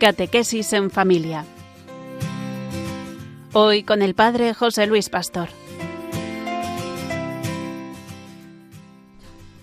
Catequesis 0.00 0.72
en 0.72 0.90
familia. 0.90 1.44
Hoy 3.52 3.82
con 3.82 4.00
el 4.00 4.14
Padre 4.14 4.54
José 4.54 4.86
Luis 4.86 5.10
Pastor. 5.10 5.50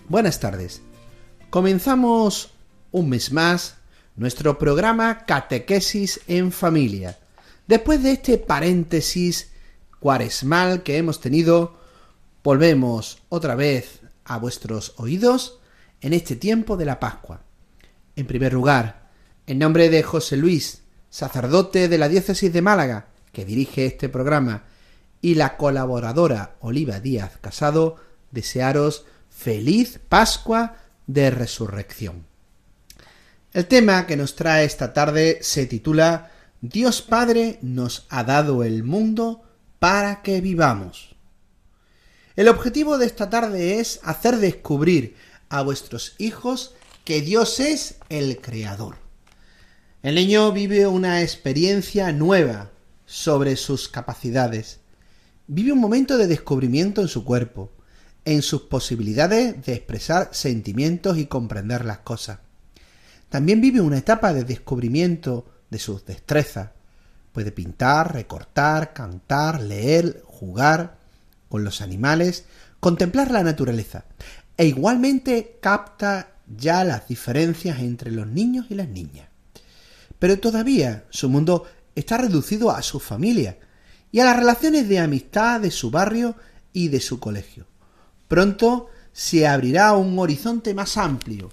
Buenas 0.08 0.38
tardes. 0.38 0.80
Comenzamos 1.50 2.52
un 2.92 3.08
mes 3.08 3.32
más 3.32 3.78
nuestro 4.14 4.60
programa 4.60 5.26
Catequesis 5.26 6.20
en 6.28 6.52
familia. 6.52 7.18
Después 7.66 8.00
de 8.04 8.12
este 8.12 8.38
paréntesis 8.38 9.50
cuaresmal 9.98 10.84
que 10.84 10.98
hemos 10.98 11.20
tenido, 11.20 11.80
volvemos 12.44 13.18
otra 13.28 13.56
vez 13.56 14.02
a 14.24 14.38
vuestros 14.38 14.94
oídos 14.98 15.58
en 16.00 16.12
este 16.12 16.36
tiempo 16.36 16.76
de 16.76 16.84
la 16.84 17.00
Pascua. 17.00 17.42
En 18.14 18.28
primer 18.28 18.52
lugar, 18.52 19.07
en 19.48 19.58
nombre 19.58 19.88
de 19.88 20.02
José 20.02 20.36
Luis, 20.36 20.82
sacerdote 21.08 21.88
de 21.88 21.96
la 21.96 22.10
diócesis 22.10 22.52
de 22.52 22.60
Málaga, 22.60 23.06
que 23.32 23.46
dirige 23.46 23.86
este 23.86 24.10
programa, 24.10 24.64
y 25.22 25.36
la 25.36 25.56
colaboradora 25.56 26.56
Oliva 26.60 27.00
Díaz 27.00 27.38
Casado, 27.40 27.96
desearos 28.30 29.06
feliz 29.30 30.00
Pascua 30.10 30.76
de 31.06 31.30
Resurrección. 31.30 32.26
El 33.54 33.66
tema 33.66 34.06
que 34.06 34.18
nos 34.18 34.36
trae 34.36 34.66
esta 34.66 34.92
tarde 34.92 35.38
se 35.40 35.64
titula 35.64 36.30
Dios 36.60 37.00
Padre 37.00 37.58
nos 37.62 38.06
ha 38.10 38.24
dado 38.24 38.64
el 38.64 38.84
mundo 38.84 39.44
para 39.78 40.20
que 40.20 40.42
vivamos. 40.42 41.16
El 42.36 42.48
objetivo 42.48 42.98
de 42.98 43.06
esta 43.06 43.30
tarde 43.30 43.80
es 43.80 44.00
hacer 44.02 44.36
descubrir 44.36 45.16
a 45.48 45.62
vuestros 45.62 46.16
hijos 46.18 46.74
que 47.04 47.22
Dios 47.22 47.60
es 47.60 47.94
el 48.10 48.42
Creador 48.42 49.07
el 50.00 50.14
niño 50.14 50.52
vive 50.52 50.86
una 50.86 51.22
experiencia 51.22 52.12
nueva 52.12 52.70
sobre 53.04 53.56
sus 53.56 53.88
capacidades. 53.88 54.78
Vive 55.48 55.72
un 55.72 55.80
momento 55.80 56.16
de 56.16 56.28
descubrimiento 56.28 57.00
en 57.00 57.08
su 57.08 57.24
cuerpo, 57.24 57.72
en 58.24 58.42
sus 58.42 58.62
posibilidades 58.62 59.64
de 59.66 59.72
expresar 59.72 60.28
sentimientos 60.30 61.18
y 61.18 61.26
comprender 61.26 61.84
las 61.84 61.98
cosas. 61.98 62.38
También 63.28 63.60
vive 63.60 63.80
una 63.80 63.98
etapa 63.98 64.32
de 64.32 64.44
descubrimiento 64.44 65.46
de 65.68 65.80
sus 65.80 66.06
destrezas. 66.06 66.70
Puede 67.32 67.50
pintar, 67.50 68.14
recortar, 68.14 68.92
cantar, 68.92 69.60
leer, 69.60 70.22
jugar 70.24 70.98
con 71.48 71.64
los 71.64 71.80
animales, 71.80 72.44
contemplar 72.78 73.32
la 73.32 73.42
naturaleza. 73.42 74.04
E 74.56 74.66
igualmente 74.66 75.58
capta 75.60 76.36
ya 76.46 76.84
las 76.84 77.08
diferencias 77.08 77.80
entre 77.80 78.12
los 78.12 78.28
niños 78.28 78.66
y 78.70 78.76
las 78.76 78.88
niñas 78.88 79.27
pero 80.18 80.38
todavía 80.38 81.04
su 81.10 81.28
mundo 81.28 81.64
está 81.94 82.18
reducido 82.18 82.70
a 82.70 82.82
su 82.82 83.00
familia 83.00 83.58
y 84.10 84.20
a 84.20 84.24
las 84.24 84.36
relaciones 84.36 84.88
de 84.88 84.98
amistad 84.98 85.60
de 85.60 85.70
su 85.70 85.90
barrio 85.90 86.36
y 86.72 86.88
de 86.88 87.00
su 87.00 87.18
colegio. 87.18 87.66
Pronto 88.26 88.88
se 89.12 89.46
abrirá 89.46 89.94
un 89.94 90.18
horizonte 90.18 90.74
más 90.74 90.96
amplio. 90.96 91.50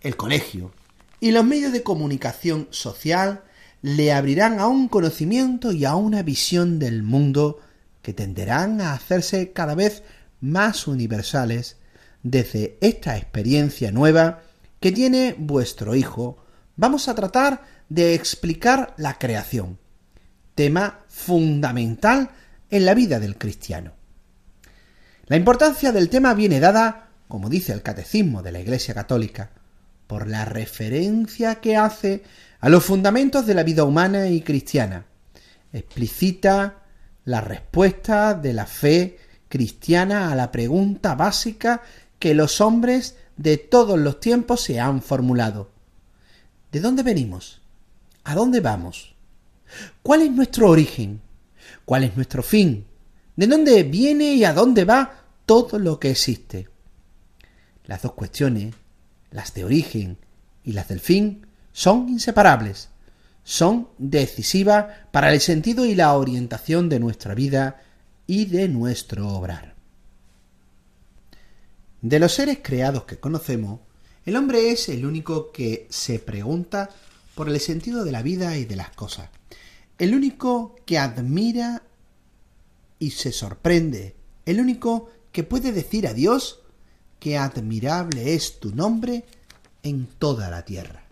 El 0.00 0.16
colegio 0.16 0.72
y 1.20 1.32
los 1.32 1.44
medios 1.44 1.72
de 1.72 1.82
comunicación 1.82 2.68
social 2.70 3.42
le 3.82 4.12
abrirán 4.12 4.58
a 4.60 4.66
un 4.66 4.88
conocimiento 4.88 5.72
y 5.72 5.84
a 5.84 5.94
una 5.94 6.22
visión 6.22 6.78
del 6.78 7.02
mundo 7.02 7.60
que 8.02 8.12
tenderán 8.12 8.80
a 8.80 8.92
hacerse 8.92 9.52
cada 9.52 9.74
vez 9.74 10.02
más 10.40 10.86
universales 10.86 11.76
desde 12.22 12.76
esta 12.80 13.16
experiencia 13.16 13.92
nueva 13.92 14.42
que 14.80 14.92
tiene 14.92 15.34
vuestro 15.38 15.94
hijo 15.94 16.38
vamos 16.78 17.08
a 17.08 17.14
tratar 17.14 17.62
de 17.90 18.14
explicar 18.14 18.94
la 18.96 19.18
creación, 19.18 19.78
tema 20.54 21.00
fundamental 21.08 22.30
en 22.70 22.86
la 22.86 22.94
vida 22.94 23.20
del 23.20 23.36
cristiano. 23.36 23.92
La 25.26 25.36
importancia 25.36 25.92
del 25.92 26.08
tema 26.08 26.32
viene 26.32 26.60
dada, 26.60 27.08
como 27.26 27.50
dice 27.50 27.72
el 27.74 27.82
Catecismo 27.82 28.42
de 28.42 28.52
la 28.52 28.60
Iglesia 28.60 28.94
Católica, 28.94 29.50
por 30.06 30.26
la 30.26 30.46
referencia 30.46 31.56
que 31.56 31.76
hace 31.76 32.22
a 32.60 32.70
los 32.70 32.84
fundamentos 32.84 33.44
de 33.44 33.54
la 33.54 33.64
vida 33.64 33.84
humana 33.84 34.28
y 34.28 34.40
cristiana. 34.40 35.04
Explicita 35.72 36.76
la 37.24 37.40
respuesta 37.42 38.34
de 38.34 38.52
la 38.54 38.66
fe 38.66 39.18
cristiana 39.48 40.32
a 40.32 40.34
la 40.34 40.50
pregunta 40.52 41.14
básica 41.14 41.82
que 42.18 42.34
los 42.34 42.60
hombres 42.60 43.16
de 43.36 43.56
todos 43.58 43.98
los 43.98 44.20
tiempos 44.20 44.62
se 44.62 44.80
han 44.80 45.02
formulado. 45.02 45.77
¿De 46.70 46.80
dónde 46.80 47.02
venimos? 47.02 47.60
¿A 48.24 48.34
dónde 48.34 48.60
vamos? 48.60 49.14
¿Cuál 50.02 50.22
es 50.22 50.30
nuestro 50.30 50.68
origen? 50.68 51.20
¿Cuál 51.84 52.04
es 52.04 52.16
nuestro 52.16 52.42
fin? 52.42 52.86
¿De 53.36 53.46
dónde 53.46 53.82
viene 53.84 54.34
y 54.34 54.44
a 54.44 54.52
dónde 54.52 54.84
va 54.84 55.24
todo 55.46 55.78
lo 55.78 55.98
que 55.98 56.10
existe? 56.10 56.68
Las 57.86 58.02
dos 58.02 58.12
cuestiones, 58.12 58.74
las 59.30 59.54
de 59.54 59.64
origen 59.64 60.18
y 60.64 60.72
las 60.72 60.88
del 60.88 61.00
fin, 61.00 61.46
son 61.72 62.08
inseparables, 62.08 62.90
son 63.44 63.88
decisivas 63.96 64.86
para 65.10 65.32
el 65.32 65.40
sentido 65.40 65.86
y 65.86 65.94
la 65.94 66.12
orientación 66.14 66.88
de 66.88 67.00
nuestra 67.00 67.34
vida 67.34 67.80
y 68.26 68.44
de 68.44 68.68
nuestro 68.68 69.28
obrar. 69.28 69.74
De 72.02 72.18
los 72.18 72.32
seres 72.32 72.58
creados 72.62 73.04
que 73.04 73.18
conocemos, 73.18 73.80
el 74.28 74.36
hombre 74.36 74.70
es 74.70 74.90
el 74.90 75.06
único 75.06 75.52
que 75.52 75.86
se 75.88 76.18
pregunta 76.18 76.90
por 77.34 77.48
el 77.48 77.58
sentido 77.60 78.04
de 78.04 78.12
la 78.12 78.20
vida 78.20 78.58
y 78.58 78.66
de 78.66 78.76
las 78.76 78.90
cosas. 78.90 79.30
El 79.96 80.14
único 80.14 80.76
que 80.84 80.98
admira 80.98 81.82
y 82.98 83.12
se 83.12 83.32
sorprende. 83.32 84.16
El 84.44 84.60
único 84.60 85.08
que 85.32 85.44
puede 85.44 85.72
decir 85.72 86.06
a 86.06 86.12
Dios 86.12 86.60
que 87.18 87.38
admirable 87.38 88.34
es 88.34 88.60
tu 88.60 88.74
nombre 88.74 89.24
en 89.82 90.06
toda 90.18 90.50
la 90.50 90.62
tierra. 90.66 91.04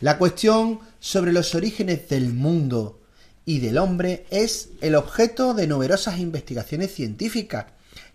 La 0.00 0.16
cuestión 0.16 0.80
sobre 1.00 1.34
los 1.34 1.54
orígenes 1.54 2.08
del 2.08 2.32
mundo 2.32 3.02
y 3.44 3.58
del 3.58 3.76
hombre 3.76 4.24
es 4.30 4.70
el 4.80 4.94
objeto 4.94 5.52
de 5.52 5.66
numerosas 5.66 6.18
investigaciones 6.20 6.90
científicas 6.90 7.66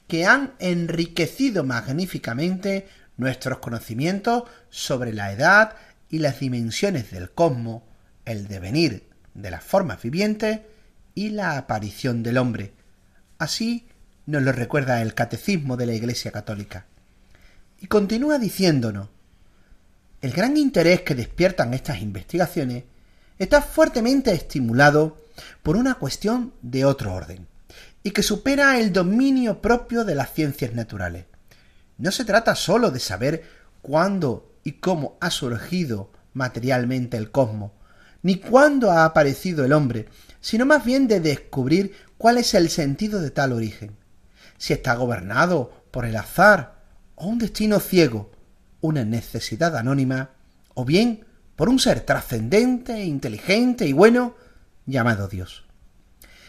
que 0.07 0.25
han 0.25 0.55
enriquecido 0.57 1.63
magníficamente 1.63 2.87
nuestros 3.17 3.59
conocimientos 3.59 4.43
sobre 4.69 5.13
la 5.13 5.31
edad 5.31 5.75
y 6.09 6.19
las 6.19 6.39
dimensiones 6.39 7.11
del 7.11 7.31
cosmos, 7.31 7.83
el 8.25 8.47
devenir 8.47 9.09
de 9.33 9.51
las 9.51 9.63
formas 9.63 10.01
vivientes 10.01 10.61
y 11.15 11.29
la 11.29 11.57
aparición 11.57 12.23
del 12.23 12.37
hombre. 12.37 12.73
Así 13.37 13.87
nos 14.25 14.41
lo 14.43 14.51
recuerda 14.51 15.01
el 15.01 15.13
Catecismo 15.13 15.77
de 15.77 15.85
la 15.85 15.93
Iglesia 15.93 16.31
Católica. 16.31 16.85
Y 17.79 17.87
continúa 17.87 18.39
diciéndonos, 18.39 19.09
el 20.21 20.31
gran 20.31 20.55
interés 20.55 21.01
que 21.01 21.15
despiertan 21.15 21.73
estas 21.73 22.01
investigaciones 22.01 22.85
está 23.37 23.61
fuertemente 23.61 24.31
estimulado 24.31 25.25
por 25.61 25.75
una 25.75 25.95
cuestión 25.95 26.53
de 26.61 26.85
otro 26.85 27.13
orden, 27.13 27.47
y 28.03 28.11
que 28.11 28.23
supera 28.23 28.79
el 28.79 28.93
dominio 28.93 29.61
propio 29.61 30.05
de 30.05 30.15
las 30.15 30.31
ciencias 30.33 30.73
naturales. 30.73 31.25
No 32.03 32.11
se 32.11 32.25
trata 32.25 32.53
sólo 32.53 32.91
de 32.91 32.99
saber 32.99 33.43
cuándo 33.81 34.57
y 34.65 34.73
cómo 34.73 35.17
ha 35.21 35.31
surgido 35.31 36.11
materialmente 36.33 37.15
el 37.15 37.31
cosmos, 37.31 37.71
ni 38.21 38.39
cuándo 38.39 38.91
ha 38.91 39.05
aparecido 39.05 39.63
el 39.63 39.71
hombre, 39.71 40.09
sino 40.41 40.65
más 40.65 40.83
bien 40.83 41.07
de 41.07 41.21
descubrir 41.21 41.93
cuál 42.17 42.39
es 42.39 42.55
el 42.55 42.69
sentido 42.69 43.21
de 43.21 43.31
tal 43.31 43.53
origen, 43.53 43.95
si 44.57 44.73
está 44.73 44.95
gobernado 44.95 45.85
por 45.91 46.03
el 46.03 46.17
azar 46.17 46.83
o 47.15 47.27
un 47.27 47.39
destino 47.39 47.79
ciego, 47.79 48.33
una 48.81 49.05
necesidad 49.05 49.77
anónima, 49.77 50.31
o 50.73 50.83
bien 50.83 51.25
por 51.55 51.69
un 51.69 51.79
ser 51.79 52.01
trascendente, 52.01 53.01
inteligente 53.05 53.87
y 53.87 53.93
bueno 53.93 54.35
llamado 54.85 55.29
Dios. 55.29 55.63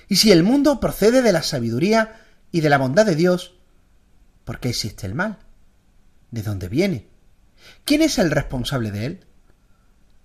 Y 0.09 0.17
si 0.17 0.33
el 0.33 0.43
mundo 0.43 0.81
procede 0.81 1.23
de 1.23 1.31
la 1.31 1.45
sabiduría 1.45 2.23
y 2.51 2.61
de 2.61 2.71
la 2.71 2.79
bondad 2.79 3.07
de 3.07 3.15
Dios, 3.15 3.55
¿Por 4.45 4.61
qué 4.61 4.69
existe 4.69 5.07
el 5.07 5.15
mal? 5.15 5.39
¿De 6.35 6.43
dónde 6.43 6.69
viene? 6.69 7.07
¿Quién 7.85 8.03
es 8.03 8.19
el 8.19 8.33
responsable 8.33 8.91
de 8.91 9.07
él? 9.07 9.21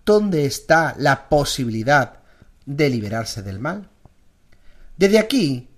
¿Dónde 0.04 0.48
está 0.48 0.96
la 0.98 1.30
posibilidad 1.30 2.22
de 2.66 2.90
liberarse 2.90 3.44
del 3.44 3.60
mal? 3.60 3.92
Desde 4.98 5.20
aquí 5.20 5.70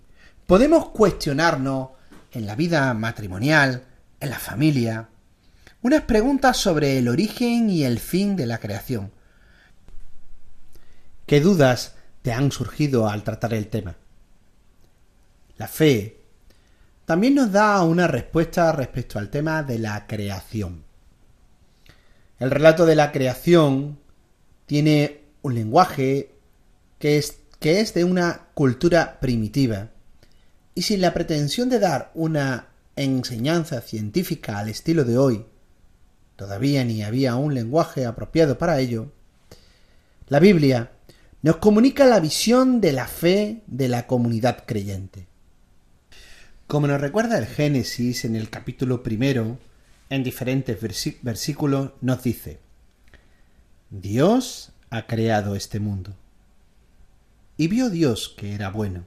podemos 0.47 0.87
cuestionarnos 0.91 1.89
en 2.31 2.45
la 2.45 2.55
vida 2.55 2.93
matrimonial, 2.93 3.83
en 4.21 4.29
la 4.29 4.39
familia, 4.39 5.09
unas 5.81 6.03
preguntas 6.03 6.55
sobre 6.55 6.97
el 6.97 7.09
origen 7.09 7.69
y 7.69 7.83
el 7.83 7.99
fin 7.99 8.37
de 8.37 8.45
la 8.45 8.59
creación. 8.59 9.11
¿Qué 11.25 11.41
dudas 11.41 11.95
te 12.21 12.31
han 12.31 12.53
surgido 12.53 13.09
al 13.09 13.25
tratar 13.25 13.53
el 13.53 13.67
tema? 13.67 13.97
La 15.57 15.67
fe 15.67 16.20
también 17.11 17.35
nos 17.35 17.51
da 17.51 17.83
una 17.83 18.07
respuesta 18.07 18.71
respecto 18.71 19.19
al 19.19 19.29
tema 19.29 19.63
de 19.63 19.79
la 19.79 20.07
creación. 20.07 20.85
El 22.39 22.49
relato 22.49 22.85
de 22.85 22.95
la 22.95 23.11
creación 23.11 23.99
tiene 24.65 25.19
un 25.41 25.53
lenguaje 25.53 26.31
que 26.99 27.17
es, 27.17 27.39
que 27.59 27.81
es 27.81 27.93
de 27.93 28.05
una 28.05 28.47
cultura 28.53 29.19
primitiva 29.19 29.89
y 30.73 30.83
sin 30.83 31.01
la 31.01 31.13
pretensión 31.13 31.67
de 31.67 31.79
dar 31.79 32.11
una 32.13 32.69
enseñanza 32.95 33.81
científica 33.81 34.59
al 34.59 34.69
estilo 34.69 35.03
de 35.03 35.17
hoy, 35.17 35.45
todavía 36.37 36.85
ni 36.85 37.03
había 37.03 37.35
un 37.35 37.53
lenguaje 37.53 38.05
apropiado 38.05 38.57
para 38.57 38.79
ello, 38.79 39.11
la 40.29 40.39
Biblia 40.39 40.93
nos 41.41 41.57
comunica 41.57 42.05
la 42.05 42.21
visión 42.21 42.79
de 42.79 42.93
la 42.93 43.07
fe 43.07 43.63
de 43.67 43.89
la 43.89 44.07
comunidad 44.07 44.63
creyente. 44.65 45.27
Como 46.71 46.88
nos 46.88 47.01
recuerda 47.01 47.38
el 47.38 47.47
Génesis 47.47 48.23
en 48.23 48.38
el 48.38 48.50
capítulo 48.50 49.03
primero, 49.03 49.59
en 50.09 50.23
diferentes 50.23 50.79
versículos, 51.21 51.91
nos 52.00 52.23
dice, 52.23 52.62
Dios 53.89 54.71
ha 54.89 55.06
creado 55.06 55.57
este 55.57 55.81
mundo. 55.81 56.15
Y 57.57 57.68
vio 57.68 57.89
Dios 57.89 58.33
que 58.38 58.53
era 58.53 58.69
bueno. 58.69 59.03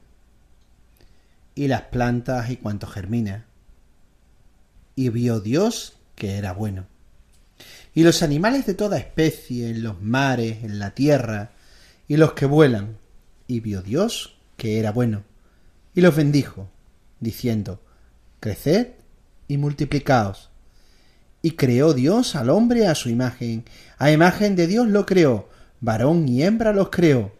Y 1.54 1.68
las 1.68 1.84
plantas 1.84 2.50
y 2.50 2.58
cuanto 2.58 2.86
germina. 2.86 3.46
Y 4.94 5.08
vio 5.08 5.40
Dios 5.40 5.96
que 6.16 6.36
era 6.36 6.52
bueno. 6.52 6.84
Y 7.94 8.02
los 8.02 8.22
animales 8.22 8.66
de 8.66 8.74
toda 8.74 8.98
especie, 8.98 9.70
en 9.70 9.82
los 9.82 10.02
mares, 10.02 10.64
en 10.64 10.78
la 10.78 10.90
tierra, 10.90 11.52
y 12.08 12.18
los 12.18 12.34
que 12.34 12.44
vuelan. 12.44 12.98
Y 13.46 13.60
vio 13.60 13.80
Dios 13.80 14.36
que 14.58 14.78
era 14.78 14.92
bueno. 14.92 15.24
Y 15.94 16.02
los 16.02 16.14
bendijo, 16.14 16.68
diciendo, 17.24 17.80
Creced 18.38 18.92
y 19.48 19.56
multiplicaos. 19.56 20.50
Y 21.42 21.52
creó 21.52 21.92
Dios 21.92 22.36
al 22.36 22.50
hombre 22.50 22.86
a 22.86 22.94
su 22.94 23.08
imagen. 23.08 23.64
A 23.98 24.12
imagen 24.12 24.54
de 24.54 24.68
Dios 24.68 24.86
lo 24.86 25.04
creó, 25.04 25.48
varón 25.80 26.28
y 26.28 26.44
hembra 26.44 26.72
los 26.72 26.90
creó. 26.90 27.32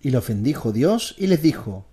Y 0.00 0.10
los 0.10 0.26
bendijo 0.26 0.72
Dios 0.72 1.14
y 1.18 1.26
les 1.26 1.42
dijo, 1.42 1.84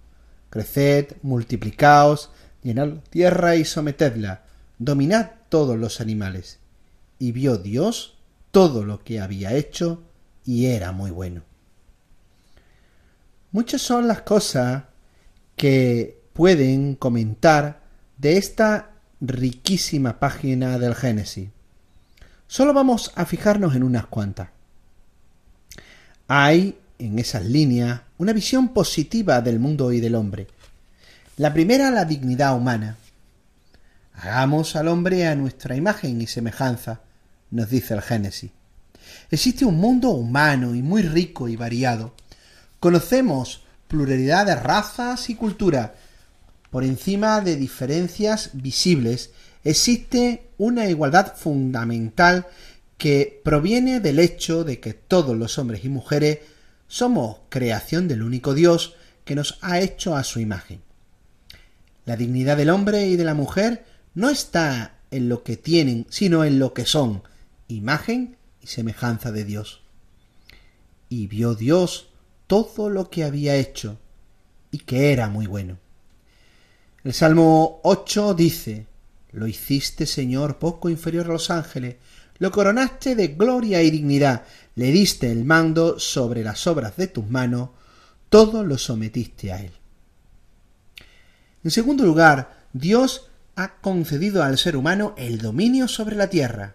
Creced, 0.50 1.18
multiplicaos, 1.22 2.30
llenad 2.64 3.00
tierra 3.10 3.58
y 3.58 3.66
sometedla, 3.66 4.46
dominad 4.80 5.32
todos 5.50 5.78
los 5.78 6.00
animales. 6.00 6.60
Y 7.20 7.32
vio 7.34 7.58
Dios 7.58 8.18
todo 8.52 8.86
lo 8.86 9.04
que 9.04 9.20
había 9.20 9.54
hecho, 9.54 10.04
y 10.46 10.68
era 10.68 10.92
muy 10.92 11.12
bueno. 11.12 11.44
Muchas 13.52 13.82
son 13.82 14.08
las 14.08 14.22
cosas 14.22 14.84
que 15.56 16.22
pueden 16.36 16.96
comentar 16.96 17.80
de 18.18 18.38
esta 18.38 18.92
riquísima 19.22 20.20
página 20.20 20.78
del 20.78 20.94
Génesis. 20.94 21.50
Solo 22.48 22.74
vamos 22.74 23.14
a 23.16 23.26
fijarnos 23.26 23.74
en 23.74 23.84
unas 23.84 24.06
cuantas. 24.08 24.50
Hay 26.28 26.78
en 27.00 27.18
esas 27.18 27.46
líneas 27.46 28.02
una 28.18 28.34
visión 28.34 28.74
positiva 28.74 29.40
del 29.40 29.60
mundo 29.60 29.94
y 29.94 30.02
del 30.02 30.16
hombre. 30.16 30.48
La 31.38 31.54
primera, 31.54 31.90
la 31.90 32.04
dignidad 32.04 32.56
humana. 32.56 32.98
Hagamos 34.14 34.76
al 34.76 34.90
hombre 34.90 35.26
a 35.26 35.36
nuestra 35.36 35.76
imagen 35.76 36.22
y 36.22 36.28
semejanza, 36.28 37.00
nos 37.52 37.70
dice 37.70 37.94
el 37.94 38.02
Génesis. 38.02 38.52
Existe 39.32 39.64
un 39.64 39.78
mundo 39.78 40.10
humano 40.10 40.76
y 40.76 40.82
muy 40.82 41.02
rico 41.02 41.48
y 41.48 41.56
variado, 41.56 42.14
Conocemos 42.86 43.64
pluralidad 43.88 44.46
de 44.46 44.56
razas 44.56 45.32
y 45.32 45.36
culturas. 45.36 45.90
Por 46.70 46.84
encima 46.84 47.42
de 47.42 47.56
diferencias 47.56 48.52
visibles 48.54 49.32
existe 49.64 50.50
una 50.58 50.88
igualdad 50.88 51.36
fundamental 51.36 52.48
que 52.98 53.42
proviene 53.44 54.00
del 54.00 54.20
hecho 54.20 54.64
de 54.64 54.80
que 54.80 54.94
todos 54.94 55.36
los 55.36 55.58
hombres 55.58 55.84
y 55.84 55.90
mujeres 55.90 56.40
somos 56.88 57.38
creación 57.50 58.08
del 58.08 58.24
único 58.24 58.54
Dios 58.54 58.96
que 59.26 59.36
nos 59.36 59.58
ha 59.62 59.80
hecho 59.80 60.16
a 60.16 60.24
su 60.24 60.40
imagen. 60.40 60.82
La 62.06 62.16
dignidad 62.16 62.58
del 62.58 62.70
hombre 62.70 63.08
y 63.08 63.16
de 63.16 63.26
la 63.26 63.34
mujer 63.34 63.86
no 64.14 64.30
está 64.30 65.00
en 65.12 65.30
lo 65.30 65.44
que 65.44 65.58
tienen, 65.58 66.06
sino 66.10 66.44
en 66.46 66.60
lo 66.60 66.74
que 66.74 66.86
son, 66.86 67.24
imagen 67.68 68.38
y 68.62 68.68
semejanza 68.68 69.32
de 69.32 69.44
Dios. 69.44 69.82
Y 71.10 71.28
vio 71.28 71.56
Dios 71.56 72.10
todo 72.48 72.90
lo 72.90 73.10
que 73.10 73.24
había 73.24 73.56
hecho 73.56 73.98
y 74.72 74.80
que 74.80 75.12
era 75.12 75.30
muy 75.30 75.48
bueno. 75.48 75.80
El 77.06 77.14
Salmo 77.14 77.82
8 77.84 78.34
dice, 78.34 78.88
Lo 79.32 79.46
hiciste, 79.46 80.08
Señor, 80.08 80.58
poco 80.58 80.90
inferior 80.90 81.28
a 81.28 81.34
los 81.34 81.52
ángeles, 81.52 81.98
lo 82.40 82.50
coronaste 82.50 83.14
de 83.14 83.28
gloria 83.28 83.84
y 83.84 83.92
dignidad, 83.92 84.42
le 84.74 84.92
diste 84.92 85.32
el 85.32 85.46
mando 85.46 86.00
sobre 86.00 86.44
las 86.44 86.66
obras 86.66 86.98
de 86.98 87.06
tus 87.06 87.30
manos, 87.30 87.70
todo 88.28 88.64
lo 88.64 88.80
sometiste 88.80 89.54
a 89.54 89.62
él. 89.62 89.72
En 91.64 91.70
segundo 91.70 92.04
lugar, 92.04 92.66
Dios 92.74 93.30
ha 93.56 93.76
concedido 93.76 94.42
al 94.42 94.58
ser 94.58 94.76
humano 94.76 95.14
el 95.16 95.38
dominio 95.38 95.88
sobre 95.88 96.16
la 96.16 96.28
tierra. 96.28 96.74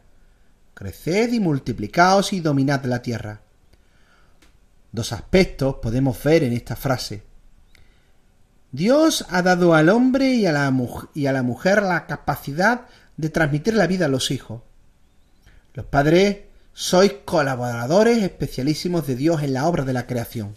Creced 0.75 1.33
y 1.33 1.41
multiplicaos 1.41 2.33
y 2.33 2.39
dominad 2.39 2.85
la 2.85 3.03
tierra. 3.03 3.41
Dos 4.93 5.13
aspectos 5.13 5.79
podemos 5.83 6.23
ver 6.23 6.45
en 6.45 6.53
esta 6.53 6.77
frase. 6.77 7.30
Dios 8.73 9.27
ha 9.31 9.43
dado 9.43 9.75
al 9.75 9.89
hombre 9.89 10.35
y 10.35 10.47
a, 10.47 10.53
la, 10.53 10.71
mujer 10.71 11.83
la 11.83 12.07
capacidad 12.07 12.87
de 13.17 13.29
transmitir 13.29 13.75
la 13.75 13.87
vida 13.87 14.07
a 14.07 14.09
los 14.09 14.31
hijos. 14.31 14.63
Los 15.75 15.87
padres 15.87 16.39
sois 16.73 17.13
colaboradores 17.25 18.23
especialísimos 18.23 19.07
de 19.07 19.17
Dios 19.17 19.43
en 19.43 19.55
la 19.55 19.67
obra 19.67 19.85
de 19.85 19.93
la 19.93 20.07
creación. 20.07 20.57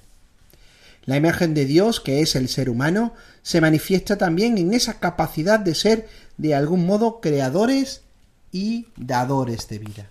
La 1.06 1.18
imagen 1.18 1.54
de 1.54 1.65
Dios, 1.65 2.00
que 2.00 2.21
es 2.21 2.36
el 2.36 2.48
ser 2.48 2.69
humano, 2.69 3.13
se 3.42 3.60
manifiesta 3.60 4.18
también 4.18 4.57
en 4.57 4.74
esa 4.74 5.00
capacidad 5.00 5.60
de 5.60 5.75
ser 5.75 6.07
de 6.38 6.56
algún 6.56 6.86
modo 6.86 7.19
creadores 7.19 8.04
y 8.51 8.88
dadores 8.95 9.68
de 9.68 9.80
vida. 9.80 10.10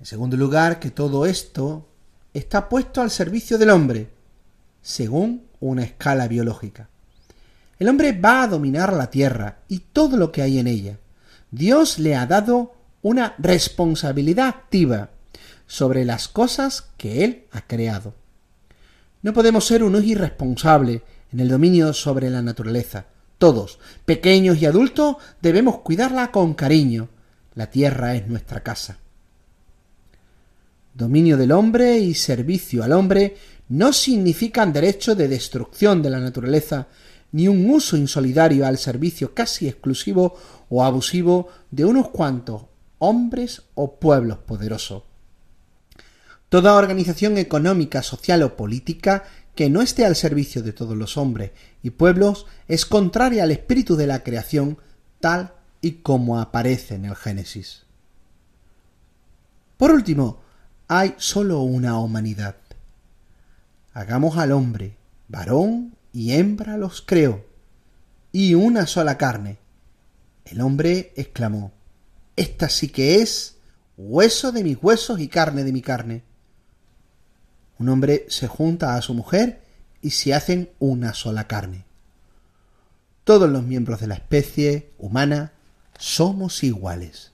En 0.00 0.06
segundo 0.06 0.36
lugar, 0.36 0.80
que 0.80 0.90
todo 0.90 1.24
esto 1.24 1.88
está 2.34 2.68
puesto 2.68 3.00
al 3.00 3.10
servicio 3.10 3.58
del 3.58 3.70
hombre, 3.70 4.10
según 4.82 5.47
una 5.60 5.82
escala 5.82 6.28
biológica. 6.28 6.88
El 7.78 7.88
hombre 7.88 8.12
va 8.12 8.42
a 8.42 8.48
dominar 8.48 8.92
la 8.92 9.10
tierra 9.10 9.58
y 9.68 9.80
todo 9.92 10.16
lo 10.16 10.32
que 10.32 10.42
hay 10.42 10.58
en 10.58 10.66
ella. 10.66 10.98
Dios 11.50 11.98
le 11.98 12.16
ha 12.16 12.26
dado 12.26 12.74
una 13.02 13.34
responsabilidad 13.38 14.48
activa 14.48 15.10
sobre 15.66 16.04
las 16.04 16.28
cosas 16.28 16.88
que 16.96 17.24
él 17.24 17.44
ha 17.52 17.62
creado. 17.62 18.14
No 19.22 19.32
podemos 19.32 19.64
ser 19.64 19.82
unos 19.82 20.04
irresponsables 20.04 21.02
en 21.32 21.40
el 21.40 21.48
dominio 21.48 21.92
sobre 21.92 22.30
la 22.30 22.42
naturaleza. 22.42 23.06
Todos, 23.38 23.78
pequeños 24.04 24.60
y 24.60 24.66
adultos, 24.66 25.16
debemos 25.40 25.78
cuidarla 25.78 26.32
con 26.32 26.54
cariño. 26.54 27.08
La 27.54 27.70
tierra 27.70 28.14
es 28.14 28.26
nuestra 28.26 28.62
casa 28.62 28.98
dominio 30.98 31.36
del 31.36 31.52
hombre 31.52 32.00
y 32.00 32.12
servicio 32.14 32.82
al 32.82 32.92
hombre 32.92 33.36
no 33.68 33.92
significan 33.92 34.72
derecho 34.72 35.14
de 35.14 35.28
destrucción 35.28 36.02
de 36.02 36.10
la 36.10 36.20
naturaleza, 36.20 36.88
ni 37.32 37.48
un 37.48 37.68
uso 37.70 37.96
insolidario 37.96 38.66
al 38.66 38.78
servicio 38.78 39.34
casi 39.34 39.68
exclusivo 39.68 40.36
o 40.70 40.82
abusivo 40.84 41.48
de 41.70 41.84
unos 41.84 42.08
cuantos 42.08 42.62
hombres 42.98 43.62
o 43.74 43.98
pueblos 43.98 44.38
poderosos. 44.38 45.02
Toda 46.48 46.74
organización 46.74 47.36
económica, 47.36 48.02
social 48.02 48.42
o 48.42 48.56
política 48.56 49.24
que 49.54 49.68
no 49.68 49.82
esté 49.82 50.06
al 50.06 50.16
servicio 50.16 50.62
de 50.62 50.72
todos 50.72 50.96
los 50.96 51.16
hombres 51.16 51.50
y 51.82 51.90
pueblos 51.90 52.46
es 52.68 52.86
contraria 52.86 53.42
al 53.42 53.50
espíritu 53.50 53.96
de 53.96 54.06
la 54.06 54.22
creación 54.22 54.78
tal 55.20 55.52
y 55.80 55.92
como 56.02 56.40
aparece 56.40 56.94
en 56.94 57.04
el 57.04 57.16
Génesis. 57.16 57.82
Por 59.76 59.90
último, 59.90 60.40
hay 60.88 61.14
sólo 61.18 61.60
una 61.60 61.98
humanidad. 61.98 62.56
Hagamos 63.98 64.36
al 64.36 64.52
hombre, 64.52 64.96
varón 65.26 65.96
y 66.12 66.34
hembra 66.34 66.76
los 66.76 67.02
creó, 67.02 67.44
y 68.30 68.54
una 68.54 68.86
sola 68.86 69.18
carne. 69.18 69.58
El 70.44 70.60
hombre 70.60 71.12
exclamó, 71.16 71.72
Esta 72.36 72.68
sí 72.68 72.90
que 72.90 73.16
es 73.16 73.56
hueso 73.96 74.52
de 74.52 74.62
mis 74.62 74.78
huesos 74.80 75.18
y 75.18 75.26
carne 75.26 75.64
de 75.64 75.72
mi 75.72 75.82
carne. 75.82 76.22
Un 77.80 77.88
hombre 77.88 78.24
se 78.28 78.46
junta 78.46 78.94
a 78.94 79.02
su 79.02 79.14
mujer 79.14 79.62
y 80.00 80.10
se 80.10 80.32
hacen 80.32 80.70
una 80.78 81.12
sola 81.12 81.48
carne. 81.48 81.84
Todos 83.24 83.50
los 83.50 83.64
miembros 83.64 83.98
de 83.98 84.06
la 84.06 84.14
especie 84.14 84.92
humana 84.98 85.54
somos 85.98 86.62
iguales. 86.62 87.32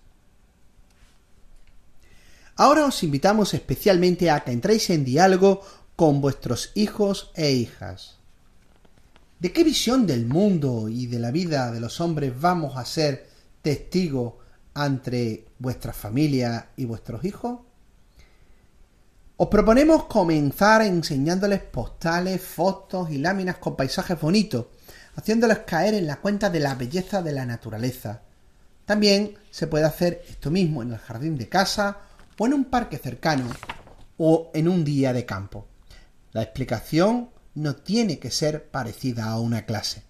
Ahora 2.56 2.86
os 2.86 3.02
invitamos 3.02 3.52
especialmente 3.52 4.30
a 4.30 4.44
que 4.44 4.52
entréis 4.52 4.88
en 4.88 5.04
diálogo 5.04 5.62
con 5.96 6.20
vuestros 6.20 6.72
hijos 6.74 7.30
e 7.34 7.52
hijas. 7.52 8.18
¿De 9.38 9.52
qué 9.52 9.62
visión 9.62 10.06
del 10.06 10.26
mundo 10.26 10.88
y 10.88 11.06
de 11.06 11.18
la 11.18 11.30
vida 11.30 11.70
de 11.70 11.80
los 11.80 12.00
hombres 12.00 12.32
vamos 12.40 12.76
a 12.76 12.84
ser 12.84 13.28
testigos 13.62 14.34
entre 14.74 15.46
vuestra 15.58 15.92
familia 15.92 16.70
y 16.76 16.84
vuestros 16.84 17.24
hijos? 17.24 17.60
Os 19.36 19.48
proponemos 19.48 20.04
comenzar 20.04 20.82
enseñándoles 20.82 21.60
postales, 21.60 22.40
fotos 22.40 23.10
y 23.10 23.18
láminas 23.18 23.56
con 23.58 23.76
paisajes 23.76 24.20
bonitos, 24.20 24.66
haciéndoles 25.16 25.58
caer 25.58 25.94
en 25.94 26.06
la 26.06 26.16
cuenta 26.16 26.50
de 26.50 26.60
la 26.60 26.74
belleza 26.74 27.20
de 27.20 27.32
la 27.32 27.44
naturaleza. 27.44 28.22
También 28.84 29.34
se 29.50 29.66
puede 29.66 29.84
hacer 29.84 30.24
esto 30.28 30.50
mismo 30.50 30.82
en 30.82 30.92
el 30.92 30.98
jardín 30.98 31.36
de 31.36 31.48
casa 31.48 31.98
o 32.38 32.46
en 32.46 32.54
un 32.54 32.64
parque 32.66 32.98
cercano 32.98 33.46
o 34.18 34.50
en 34.54 34.68
un 34.68 34.84
día 34.84 35.12
de 35.12 35.26
campo. 35.26 35.66
La 36.34 36.42
explicación 36.42 37.30
no 37.54 37.76
tiene 37.76 38.18
que 38.18 38.32
ser 38.32 38.68
parecida 38.68 39.26
a 39.26 39.38
una 39.38 39.66
clase. 39.66 40.02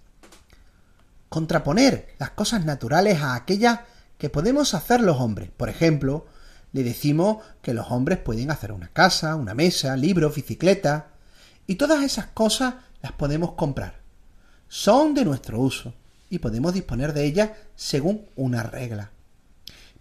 Contraponer 1.28 2.14
las 2.18 2.30
cosas 2.30 2.64
naturales 2.64 3.20
a 3.20 3.34
aquellas 3.34 3.80
que 4.16 4.30
podemos 4.30 4.72
hacer 4.72 5.02
los 5.02 5.20
hombres. 5.20 5.50
Por 5.54 5.68
ejemplo, 5.68 6.24
le 6.72 6.82
decimos 6.82 7.44
que 7.60 7.74
los 7.74 7.90
hombres 7.90 8.18
pueden 8.18 8.50
hacer 8.50 8.72
una 8.72 8.88
casa, 8.88 9.36
una 9.36 9.52
mesa, 9.52 9.98
libros, 9.98 10.34
bicicleta, 10.34 11.08
y 11.66 11.74
todas 11.74 12.02
esas 12.02 12.28
cosas 12.28 12.76
las 13.02 13.12
podemos 13.12 13.52
comprar. 13.52 14.00
Son 14.66 15.12
de 15.12 15.26
nuestro 15.26 15.60
uso 15.60 15.92
y 16.30 16.38
podemos 16.38 16.72
disponer 16.72 17.12
de 17.12 17.26
ellas 17.26 17.50
según 17.76 18.24
una 18.34 18.62
regla. 18.62 19.10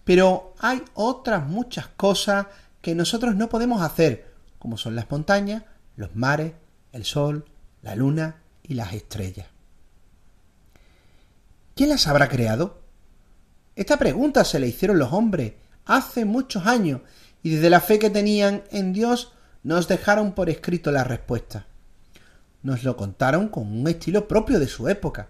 Pero 0.04 0.54
hay 0.58 0.82
otras 0.94 1.46
muchas 1.46 1.88
cosas 1.88 2.46
que 2.80 2.94
nosotros 2.94 3.36
no 3.36 3.50
podemos 3.50 3.82
hacer, 3.82 4.32
como 4.58 4.78
son 4.78 4.96
las 4.96 5.10
montañas, 5.10 5.64
los 5.96 6.14
mares, 6.16 6.52
el 6.92 7.04
sol, 7.04 7.44
la 7.82 7.94
luna 7.94 8.42
y 8.62 8.74
las 8.74 8.92
estrellas. 8.92 9.46
¿Quién 11.74 11.88
las 11.88 12.06
habrá 12.06 12.28
creado? 12.28 12.80
Esta 13.76 13.96
pregunta 13.96 14.44
se 14.44 14.60
le 14.60 14.68
hicieron 14.68 14.98
los 14.98 15.12
hombres 15.12 15.54
hace 15.84 16.24
muchos 16.24 16.66
años 16.66 17.00
y 17.42 17.50
desde 17.50 17.70
la 17.70 17.80
fe 17.80 17.98
que 17.98 18.10
tenían 18.10 18.62
en 18.70 18.92
Dios 18.92 19.32
nos 19.62 19.88
dejaron 19.88 20.32
por 20.32 20.48
escrito 20.48 20.92
la 20.92 21.04
respuesta. 21.04 21.66
Nos 22.62 22.84
lo 22.84 22.96
contaron 22.96 23.48
con 23.48 23.66
un 23.66 23.86
estilo 23.88 24.28
propio 24.28 24.58
de 24.58 24.68
su 24.68 24.88
época 24.88 25.28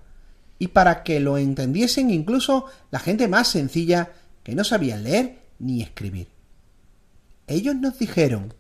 y 0.59 0.68
para 0.68 1.02
que 1.02 1.18
lo 1.18 1.38
entendiesen 1.38 2.11
incluso 2.11 2.66
la 2.90 2.99
gente 2.99 3.26
más 3.26 3.49
sencilla 3.49 4.12
que 4.42 4.54
no 4.54 4.64
sabía 4.64 4.97
leer 4.97 5.38
ni 5.59 5.83
escribir. 5.83 6.28
Ellos 7.47 7.75
nos 7.75 7.99
dijeron, 7.99 8.54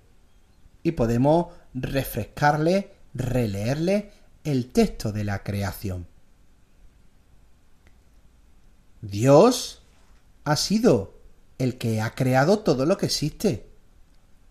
y 0.82 0.92
podemos 0.92 1.48
refrescarle, 1.74 2.92
releerle 3.12 4.12
el 4.44 4.70
texto 4.70 5.12
de 5.12 5.24
la 5.24 5.42
creación. 5.42 6.06
Dios 9.02 9.82
ha 10.44 10.56
sido 10.56 11.14
el 11.58 11.76
que 11.76 12.00
ha 12.00 12.14
creado 12.14 12.60
todo 12.60 12.86
lo 12.86 12.96
que 12.96 13.06
existe. 13.06 13.68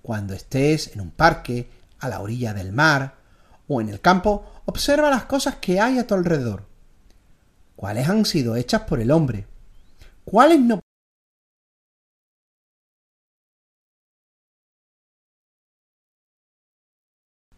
Cuando 0.01 0.33
estés 0.33 0.93
en 0.93 1.01
un 1.01 1.11
parque, 1.11 1.69
a 1.99 2.09
la 2.09 2.19
orilla 2.19 2.53
del 2.53 2.73
mar 2.73 3.15
o 3.67 3.79
en 3.79 3.87
el 3.87 4.01
campo, 4.01 4.45
observa 4.65 5.09
las 5.09 5.23
cosas 5.23 5.55
que 5.55 5.79
hay 5.79 5.97
a 5.97 6.05
tu 6.05 6.13
alrededor. 6.13 6.65
¿Cuáles 7.77 8.09
han 8.09 8.25
sido 8.25 8.55
hechas 8.55 8.81
por 8.81 8.99
el 8.99 9.09
hombre? 9.09 9.47
¿Cuáles 10.25 10.59
no 10.59 10.82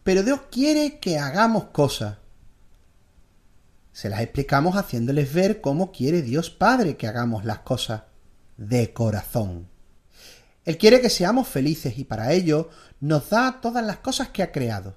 Pero 0.06 0.22
Dios 0.22 0.42
quiere 0.52 1.00
que 1.00 1.18
hagamos 1.18 1.64
cosas. 1.70 2.18
Se 3.90 4.08
las 4.08 4.20
explicamos 4.20 4.76
haciéndoles 4.76 5.34
ver 5.34 5.60
cómo 5.60 5.90
quiere 5.90 6.22
Dios 6.22 6.48
Padre 6.48 6.96
que 6.96 7.08
hagamos 7.08 7.44
las 7.44 7.58
cosas 7.58 8.02
de 8.56 8.92
corazón. 8.92 9.68
Él 10.64 10.78
quiere 10.78 11.00
que 11.00 11.10
seamos 11.10 11.48
felices 11.48 11.98
y 11.98 12.04
para 12.04 12.32
ello 12.32 12.70
nos 13.00 13.30
da 13.30 13.60
todas 13.60 13.84
las 13.84 13.96
cosas 13.96 14.28
que 14.28 14.44
ha 14.44 14.52
creado. 14.52 14.94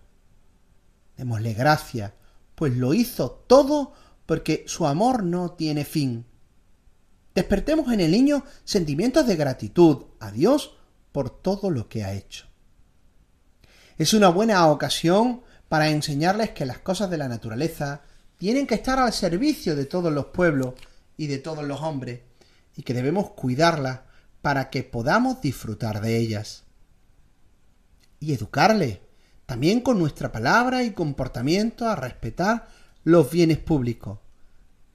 Démosle 1.18 1.56
gracias, 1.56 2.12
pues 2.54 2.78
lo 2.78 2.94
hizo 2.94 3.32
todo 3.32 3.94
porque 4.28 4.64
su 4.68 4.86
amor 4.86 5.24
no 5.24 5.54
tiene 5.54 5.86
fin. 5.86 6.28
Despertemos 7.34 7.92
en 7.92 8.02
el 8.02 8.12
niño 8.12 8.44
sentimientos 8.64 9.26
de 9.26 9.36
gratitud 9.38 10.06
a 10.20 10.30
Dios 10.30 10.78
por 11.12 11.32
todo 11.32 11.72
lo 11.72 11.90
que 11.90 12.04
ha 12.04 12.14
hecho. 12.14 12.49
Es 14.00 14.14
una 14.14 14.30
buena 14.30 14.66
ocasión 14.68 15.42
para 15.68 15.90
enseñarles 15.90 16.52
que 16.52 16.66
las 16.66 16.80
cosas 16.80 17.10
de 17.10 17.18
la 17.18 17.28
naturaleza 17.28 18.02
tienen 18.38 18.66
que 18.66 18.76
estar 18.76 18.98
al 18.98 19.12
servicio 19.12 19.76
de 19.76 19.86
todos 19.86 20.14
los 20.14 20.28
pueblos 20.28 20.76
y 21.18 21.28
de 21.28 21.38
todos 21.38 21.66
los 21.66 21.82
hombres, 21.82 22.22
y 22.78 22.84
que 22.84 22.94
debemos 22.94 23.32
cuidarlas 23.32 24.00
para 24.42 24.70
que 24.70 24.84
podamos 24.84 25.42
disfrutar 25.42 26.00
de 26.00 26.16
ellas. 26.16 26.64
Y 28.22 28.32
educarles, 28.32 29.00
también 29.46 29.82
con 29.82 30.00
nuestra 30.00 30.32
palabra 30.32 30.84
y 30.84 30.92
comportamiento, 30.92 31.86
a 31.90 31.98
respetar 31.98 32.70
los 33.04 33.30
bienes 33.30 33.58
públicos, 33.58 34.20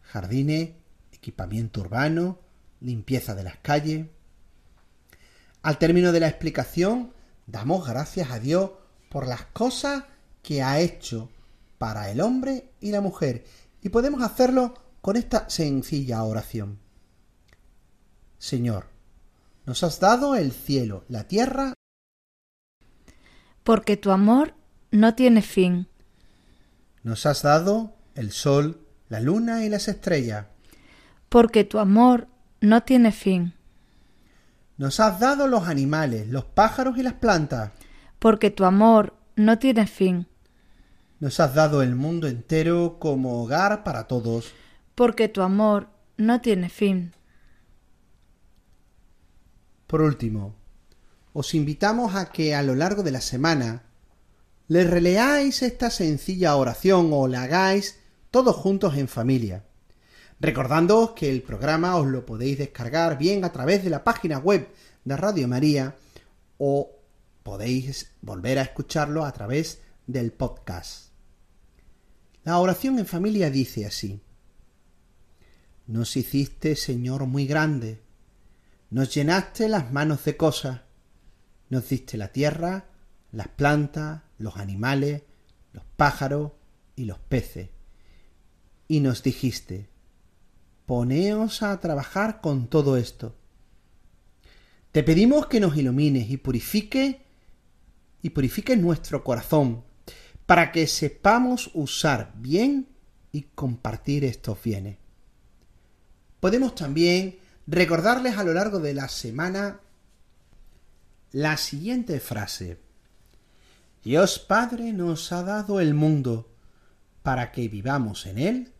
jardines, 0.01 0.71
equipamiento 1.13 1.83
urbano, 1.83 2.39
limpieza 2.81 3.35
de 3.35 3.45
las 3.45 3.59
calles. 3.59 4.07
Al 5.61 5.77
término 5.77 6.11
de 6.11 6.21
la 6.21 6.29
explicación, 6.29 7.13
damos 7.47 7.87
gracias 7.87 8.31
a 8.31 8.39
Dios 8.39 8.71
por 9.15 9.29
las 9.29 9.45
cosas 9.45 10.03
que 10.43 10.61
ha 10.61 10.81
hecho 10.81 11.31
para 11.79 12.11
el 12.11 12.21
hombre 12.21 12.73
y 12.81 12.91
la 12.91 13.01
mujer. 13.01 13.45
Y 13.81 13.91
podemos 13.91 14.21
hacerlo 14.23 14.75
con 15.01 15.15
esta 15.15 15.49
sencilla 15.49 16.25
oración. 16.25 16.81
Señor, 18.39 18.87
nos 19.67 19.85
has 19.85 20.01
dado 20.01 20.35
el 20.35 20.51
cielo, 20.51 21.05
la 21.09 21.29
tierra. 21.29 21.75
Porque 23.63 23.97
tu 23.97 24.11
amor 24.11 24.55
no 24.91 25.15
tiene 25.15 25.43
fin. 25.43 25.87
Nos 27.05 27.25
has 27.25 27.43
dado 27.43 27.95
el 28.17 28.33
sol, 28.33 28.85
la 29.09 29.21
luna 29.21 29.65
y 29.65 29.69
las 29.69 29.87
estrellas. 29.87 30.47
Porque 31.29 31.63
tu 31.63 31.79
amor 31.79 32.27
no 32.61 32.83
tiene 32.83 33.13
fin. 33.13 33.55
Nos 34.77 34.99
has 34.99 35.21
dado 35.21 35.47
los 35.47 35.69
animales, 35.69 36.27
los 36.27 36.45
pájaros 36.45 36.99
y 36.99 37.05
las 37.05 37.15
plantas 37.15 37.71
porque 38.25 38.51
tu 38.51 38.65
amor 38.65 39.13
no 39.37 39.59
tiene 39.59 39.87
fin. 39.87 40.27
Nos 41.21 41.41
has 41.41 41.55
dado 41.55 41.83
el 41.83 41.95
mundo 41.95 42.27
entero 42.27 42.97
como 42.99 43.43
hogar 43.43 43.85
para 43.85 44.05
todos. 44.05 44.55
Porque 44.95 45.29
tu 45.29 45.43
amor 45.43 45.89
no 46.17 46.41
tiene 46.41 46.71
fin. 46.71 47.13
Por 49.87 50.01
último, 50.01 50.55
os 51.35 51.55
invitamos 51.55 52.15
a 52.15 52.33
que 52.33 52.55
a 52.55 52.63
lo 52.63 52.75
largo 52.75 53.03
de 53.03 53.11
la 53.11 53.21
semana 53.21 53.83
le 54.69 54.85
releáis 54.85 55.61
esta 55.61 55.91
sencilla 55.91 56.57
oración 56.57 57.11
o 57.13 57.29
la 57.29 57.43
hagáis 57.43 58.01
todos 58.31 58.57
juntos 58.57 58.97
en 58.97 59.09
familia. 59.09 59.65
Recordándoos 60.41 61.11
que 61.11 61.29
el 61.29 61.43
programa 61.43 61.97
os 61.97 62.07
lo 62.07 62.25
podéis 62.25 62.57
descargar 62.57 63.19
bien 63.19 63.45
a 63.45 63.53
través 63.53 63.85
de 63.85 63.91
la 63.91 64.03
página 64.03 64.39
web 64.39 64.67
de 65.05 65.15
Radio 65.15 65.47
María 65.47 65.95
o 66.57 67.04
podéis 67.45 68.11
volver 68.23 68.59
a 68.59 68.63
escucharlo 68.63 69.25
a 69.25 69.33
través 69.33 69.83
del 70.07 70.33
podcast. 70.33 71.13
La 72.43 72.59
oración 72.59 72.99
en 72.99 73.07
familia 73.07 73.51
dice 73.51 73.87
así. 73.87 74.23
Nos 75.87 76.17
hiciste, 76.17 76.75
Señor, 76.75 77.27
muy 77.27 77.47
grande, 77.47 78.03
nos 78.91 79.15
llenaste 79.15 79.69
las 79.69 79.93
manos 79.93 80.25
de 80.25 80.37
cosas, 80.37 80.81
nos 81.69 81.89
diste 81.89 82.17
la 82.17 82.33
tierra, 82.33 82.87
las 83.31 83.49
plantas, 83.49 84.23
los 84.39 84.57
animales, 84.57 85.23
los 85.73 85.85
pájaros 85.97 86.53
y 86.97 87.05
los 87.05 87.19
peces, 87.19 87.69
y 88.89 89.01
nos 89.01 89.23
dijiste, 89.23 89.91
poneos 90.87 91.63
a 91.63 91.79
trabajar 91.81 92.41
con 92.41 92.69
todo 92.69 92.97
esto. 92.97 93.37
Te 94.93 95.03
pedimos 95.03 95.47
que 95.49 95.61
nos 95.61 95.77
ilumines 95.77 96.31
y 96.31 96.39
purifique 96.39 97.24
y 98.25 98.31
purifique 98.31 98.75
nuestro 98.75 99.23
corazón 99.23 99.85
para 100.47 100.73
que 100.73 100.87
sepamos 100.87 101.71
usar 101.75 102.33
bien 102.37 102.89
y 103.33 103.43
compartir 103.55 104.25
estos 104.25 104.63
bienes. 104.63 104.97
Podemos 106.41 106.75
también 106.75 107.39
recordarles 107.67 108.39
a 108.39 108.45
lo 108.45 108.55
largo 108.55 108.81
de 108.81 108.95
la 108.95 109.09
semana 109.09 109.81
la 111.33 111.59
siguiente 111.59 112.19
frase. 112.19 112.79
Dios 114.03 114.39
Padre 114.39 114.95
nos 114.95 115.31
ha 115.31 115.43
dado 115.43 115.79
el 115.79 115.93
mundo 115.93 116.51
para 117.23 117.53
que 117.53 117.69
vivamos 117.69 118.25
en 118.25 118.39
él, 118.39 118.73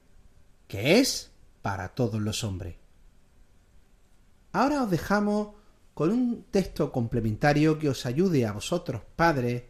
que 0.69 1.01
es 1.01 1.33
para 1.61 1.91
todos 1.91 2.23
los 2.23 2.45
hombres. 2.45 2.77
Ahora 4.53 4.85
os 4.85 4.91
dejamos 4.91 5.49
con 5.95 6.11
un 6.11 6.45
texto 6.51 6.91
complementario 6.91 7.79
que 7.79 7.89
os 7.89 8.05
ayude 8.05 8.45
a 8.45 8.53
vosotros 8.53 9.03
padres 9.15 9.63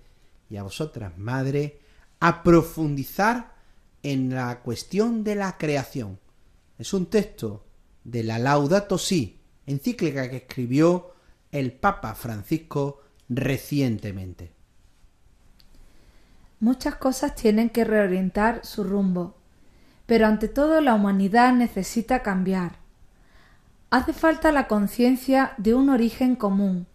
y 0.48 0.56
a 0.56 0.62
vosotras 0.62 1.16
madres 1.18 1.72
a 2.20 2.42
profundizar 2.42 3.54
en 4.02 4.34
la 4.34 4.60
cuestión 4.62 5.22
de 5.22 5.34
la 5.34 5.58
creación. 5.58 6.18
Es 6.78 6.92
un 6.94 7.06
texto 7.06 7.66
de 8.02 8.24
la 8.24 8.38
Laudato 8.38 8.98
Si, 8.98 9.40
encíclica 9.66 10.28
que 10.30 10.38
escribió 10.38 11.12
el 11.52 11.72
Papa 11.72 12.14
Francisco 12.14 13.02
recientemente. 13.28 14.52
muchas 16.60 16.96
cosas 16.96 17.34
tienen 17.34 17.68
que 17.68 17.84
reorientar 17.84 18.64
su 18.64 18.84
rumbo, 18.84 19.36
pero 20.06 20.26
ante 20.26 20.48
todo 20.48 20.80
la 20.80 20.94
humanidad 20.94 21.52
necesita 21.52 22.22
cambiar. 22.22 22.83
Hace 23.94 24.12
falta 24.12 24.50
la 24.50 24.66
conciencia 24.66 25.54
de 25.56 25.72
un 25.72 25.88
origen 25.88 26.34
común, 26.34 26.88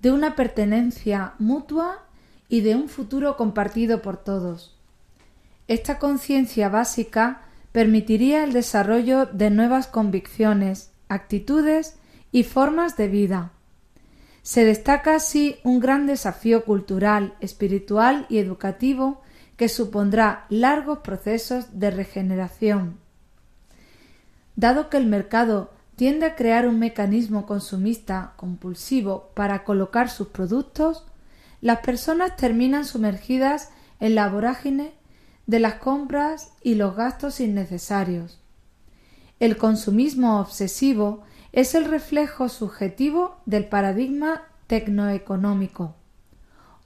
de 0.00 0.10
una 0.10 0.34
pertenencia 0.34 1.34
mutua 1.38 2.06
y 2.48 2.62
de 2.62 2.74
un 2.74 2.88
futuro 2.88 3.36
compartido 3.36 4.02
por 4.02 4.16
todos. 4.16 4.76
Esta 5.68 6.00
conciencia 6.00 6.68
básica 6.68 7.42
permitiría 7.70 8.42
el 8.42 8.52
desarrollo 8.52 9.26
de 9.26 9.50
nuevas 9.50 9.86
convicciones, 9.86 10.90
actitudes 11.08 11.98
y 12.32 12.42
formas 12.42 12.96
de 12.96 13.06
vida. 13.06 13.52
Se 14.42 14.64
destaca 14.64 15.14
así 15.14 15.58
un 15.62 15.78
gran 15.78 16.08
desafío 16.08 16.64
cultural, 16.64 17.36
espiritual 17.38 18.26
y 18.28 18.38
educativo 18.38 19.22
que 19.56 19.68
supondrá 19.68 20.46
largos 20.48 20.98
procesos 20.98 21.78
de 21.78 21.92
regeneración. 21.92 22.98
Dado 24.56 24.90
que 24.90 24.96
el 24.96 25.06
mercado 25.06 25.73
tiende 25.96 26.26
a 26.26 26.34
crear 26.34 26.66
un 26.66 26.78
mecanismo 26.78 27.46
consumista 27.46 28.34
compulsivo 28.36 29.30
para 29.34 29.64
colocar 29.64 30.10
sus 30.10 30.28
productos, 30.28 31.06
las 31.60 31.78
personas 31.80 32.36
terminan 32.36 32.84
sumergidas 32.84 33.70
en 34.00 34.14
la 34.14 34.28
vorágine 34.28 34.92
de 35.46 35.60
las 35.60 35.74
compras 35.74 36.52
y 36.62 36.74
los 36.74 36.96
gastos 36.96 37.40
innecesarios. 37.40 38.40
El 39.40 39.56
consumismo 39.56 40.40
obsesivo 40.40 41.22
es 41.52 41.74
el 41.74 41.84
reflejo 41.84 42.48
subjetivo 42.48 43.36
del 43.46 43.66
paradigma 43.66 44.42
tecnoeconómico. 44.66 45.94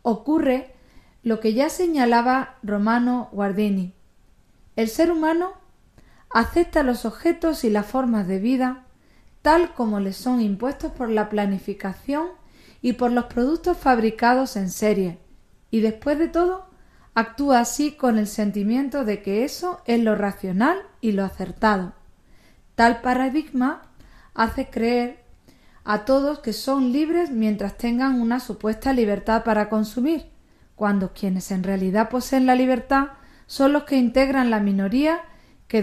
Ocurre 0.03 0.75
lo 1.23 1.41
que 1.41 1.55
ya 1.55 1.71
señalaba 1.71 2.57
Romano 2.63 3.29
Guardini. 3.33 3.95
El 4.77 4.89
ser 4.89 5.11
humano 5.11 5.53
acepta 6.31 6.83
los 6.83 7.05
objetos 7.05 7.65
y 7.65 7.71
las 7.71 7.87
formas 7.87 8.29
de 8.29 8.39
vida 8.39 8.85
tal 9.43 9.75
como 9.75 10.01
le 10.01 10.13
son 10.13 10.41
impuestos 10.41 10.93
por 10.93 11.11
la 11.11 11.29
planificación 11.29 12.29
y 12.83 12.95
por 12.95 13.13
los 13.13 13.27
productos 13.27 13.77
fabricados 13.77 14.57
en 14.57 14.71
serie, 14.71 15.19
y 15.71 15.81
después 15.81 16.19
de 16.19 16.29
todo 16.29 16.67
actúa 17.15 17.61
así 17.61 17.93
con 17.93 18.19
el 18.19 18.29
sentimiento 18.29 19.05
de 19.05 19.23
que 19.23 19.45
eso 19.45 19.81
es 19.87 20.01
lo 20.01 20.15
racional 20.15 20.79
y 21.01 21.13
lo 21.13 21.25
acertado. 21.25 21.93
Tal 22.75 23.01
paradigma 23.01 23.83
hace 24.35 24.71
creer 24.71 25.25
a 25.85 26.05
todos 26.05 26.39
que 26.39 26.53
son 26.53 26.93
libres 26.93 27.31
mientras 27.31 27.77
tengan 27.77 28.21
una 28.21 28.39
supuesta 28.39 28.93
libertad 28.93 29.43
para 29.43 29.69
consumir, 29.69 30.27
cuando 30.77 31.13
quienes 31.13 31.51
en 31.51 31.65
realidad 31.65 32.09
poseen 32.09 32.47
la 32.47 32.55
libertad 32.55 33.09
son 33.47 33.73
los 33.73 33.85
que 33.85 33.97
integran 33.97 34.51
la 34.51 34.61
minoría 34.61 35.23
que 35.67 35.83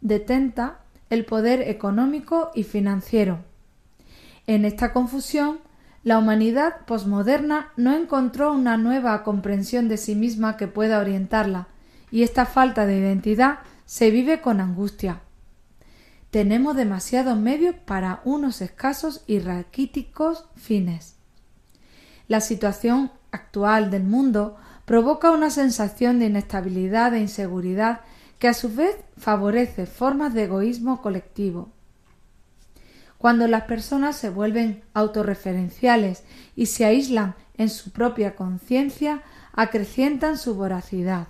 detenta 0.00 0.80
el 1.10 1.24
poder 1.24 1.62
económico 1.62 2.50
y 2.54 2.64
financiero. 2.64 3.44
En 4.46 4.64
esta 4.64 4.92
confusión 4.92 5.58
la 6.06 6.18
humanidad 6.18 6.84
posmoderna 6.86 7.72
no 7.76 7.92
encontró 7.92 8.52
una 8.52 8.76
nueva 8.76 9.24
comprensión 9.24 9.88
de 9.88 9.96
sí 9.96 10.14
misma 10.14 10.56
que 10.56 10.68
pueda 10.68 11.00
orientarla, 11.00 11.66
y 12.12 12.22
esta 12.22 12.46
falta 12.46 12.86
de 12.86 12.96
identidad 12.96 13.58
se 13.86 14.12
vive 14.12 14.40
con 14.40 14.60
angustia. 14.60 15.22
Tenemos 16.30 16.76
demasiados 16.76 17.36
medios 17.36 17.74
para 17.74 18.20
unos 18.24 18.60
escasos 18.60 19.24
y 19.26 19.40
raquíticos 19.40 20.44
fines. 20.54 21.16
La 22.28 22.40
situación 22.40 23.10
actual 23.32 23.90
del 23.90 24.04
mundo 24.04 24.56
provoca 24.84 25.32
una 25.32 25.50
sensación 25.50 26.20
de 26.20 26.26
inestabilidad 26.26 27.14
e 27.14 27.20
inseguridad 27.20 28.02
que 28.38 28.48
a 28.48 28.54
su 28.54 28.74
vez 28.74 28.96
favorece 29.16 29.86
formas 29.86 30.34
de 30.34 30.44
egoísmo 30.44 31.00
colectivo. 31.00 31.70
Cuando 33.18 33.48
las 33.48 33.62
personas 33.62 34.16
se 34.16 34.28
vuelven 34.28 34.82
autorreferenciales 34.92 36.22
y 36.54 36.66
se 36.66 36.84
aíslan 36.84 37.34
en 37.56 37.70
su 37.70 37.90
propia 37.90 38.36
conciencia, 38.36 39.22
acrecientan 39.52 40.36
su 40.36 40.54
voracidad. 40.54 41.28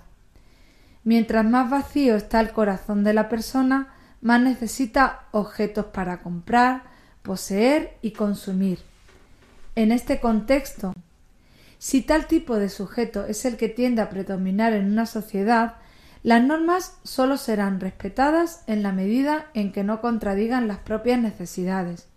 Mientras 1.03 1.45
más 1.45 1.69
vacío 1.69 2.17
está 2.17 2.41
el 2.41 2.51
corazón 2.51 3.05
de 3.05 3.13
la 3.13 3.29
persona, 3.29 3.93
más 4.19 4.41
necesita 4.41 5.27
objetos 5.31 5.85
para 5.85 6.21
comprar, 6.21 6.83
poseer 7.21 7.97
y 8.01 8.11
consumir. 8.11 8.79
En 9.75 9.93
este 9.93 10.19
contexto, 10.19 10.93
si 11.77 12.01
tal 12.01 12.27
tipo 12.27 12.57
de 12.57 12.67
sujeto 12.67 13.25
es 13.25 13.45
el 13.45 13.55
que 13.55 13.69
tiende 13.69 14.01
a 14.01 14.09
predominar 14.09 14.73
en 14.73 14.91
una 14.91 15.05
sociedad, 15.05 15.75
las 16.23 16.43
normas 16.43 16.97
sólo 17.03 17.37
serán 17.37 17.79
respetadas 17.79 18.63
en 18.67 18.83
la 18.83 18.91
medida 18.91 19.47
en 19.53 19.71
que 19.71 19.83
no 19.83 20.01
contradigan 20.01 20.67
las 20.67 20.79
propias 20.79 21.19
necesidades. 21.19 22.07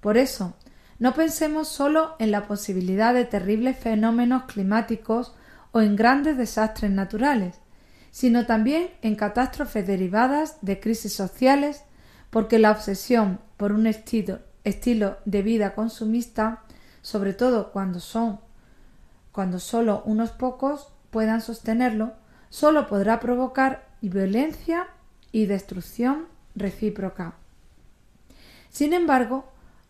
Por 0.00 0.16
eso, 0.16 0.54
no 0.98 1.14
pensemos 1.14 1.68
sólo 1.68 2.16
en 2.18 2.30
la 2.30 2.46
posibilidad 2.46 3.12
de 3.12 3.24
terribles 3.24 3.78
fenómenos 3.78 4.44
climáticos 4.44 5.34
o 5.72 5.80
en 5.80 5.96
grandes 5.96 6.36
desastres 6.38 6.90
naturales, 6.90 7.56
sino 8.10 8.46
también 8.46 8.90
en 9.02 9.14
catástrofes 9.14 9.86
derivadas 9.86 10.56
de 10.62 10.80
crisis 10.80 11.12
sociales, 11.12 11.82
porque 12.30 12.58
la 12.58 12.70
obsesión 12.70 13.40
por 13.56 13.72
un 13.72 13.86
estilo, 13.86 14.40
estilo 14.64 15.18
de 15.26 15.42
vida 15.42 15.74
consumista, 15.74 16.62
sobre 17.02 17.34
todo 17.34 17.72
cuando 17.72 18.00
son 18.00 18.40
cuando 19.36 19.60
sólo 19.60 20.02
unos 20.06 20.30
pocos 20.30 20.88
puedan 21.10 21.42
sostenerlo, 21.42 22.14
solo 22.56 22.86
podrá 22.86 23.20
provocar 23.20 23.86
violencia 24.00 24.88
y 25.30 25.44
destrucción 25.44 26.24
recíproca. 26.54 27.34
Sin 28.70 28.94
embargo, 28.94 29.44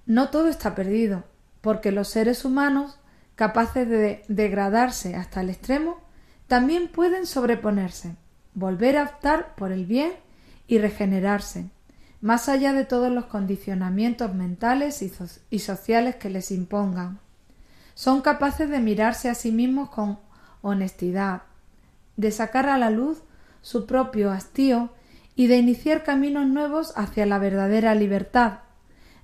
no 0.04 0.30
todo 0.30 0.48
está 0.48 0.74
perdido, 0.74 1.22
porque 1.60 1.92
los 1.92 2.08
seres 2.08 2.44
humanos, 2.44 2.98
capaces 3.36 3.88
de 3.88 4.24
degradarse 4.26 5.14
hasta 5.14 5.42
el 5.42 5.50
extremo, 5.50 6.00
también 6.48 6.88
pueden 6.88 7.26
sobreponerse, 7.26 8.16
volver 8.54 8.96
a 8.96 9.04
optar 9.04 9.54
por 9.54 9.70
el 9.70 9.86
bien 9.86 10.14
y 10.66 10.78
regenerarse, 10.78 11.70
más 12.20 12.48
allá 12.48 12.72
de 12.72 12.84
todos 12.84 13.12
los 13.12 13.26
condicionamientos 13.26 14.34
mentales 14.34 15.02
y, 15.50 15.58
sociales 15.60 16.16
que 16.16 16.30
les 16.30 16.50
impongan. 16.50 17.20
Son 17.94 18.22
capaces 18.22 18.68
de 18.68 18.80
mirarse 18.80 19.30
a 19.30 19.36
sí 19.36 19.52
mismos 19.52 19.88
con 19.90 20.18
honestidad, 20.62 21.42
de 22.16 22.30
sacar 22.30 22.68
a 22.68 22.78
la 22.78 22.90
luz 22.90 23.22
su 23.60 23.86
propio 23.86 24.30
hastío 24.30 24.90
y 25.34 25.48
de 25.48 25.58
iniciar 25.58 26.02
caminos 26.02 26.46
nuevos 26.46 26.92
hacia 26.96 27.26
la 27.26 27.38
verdadera 27.38 27.94
libertad. 27.94 28.60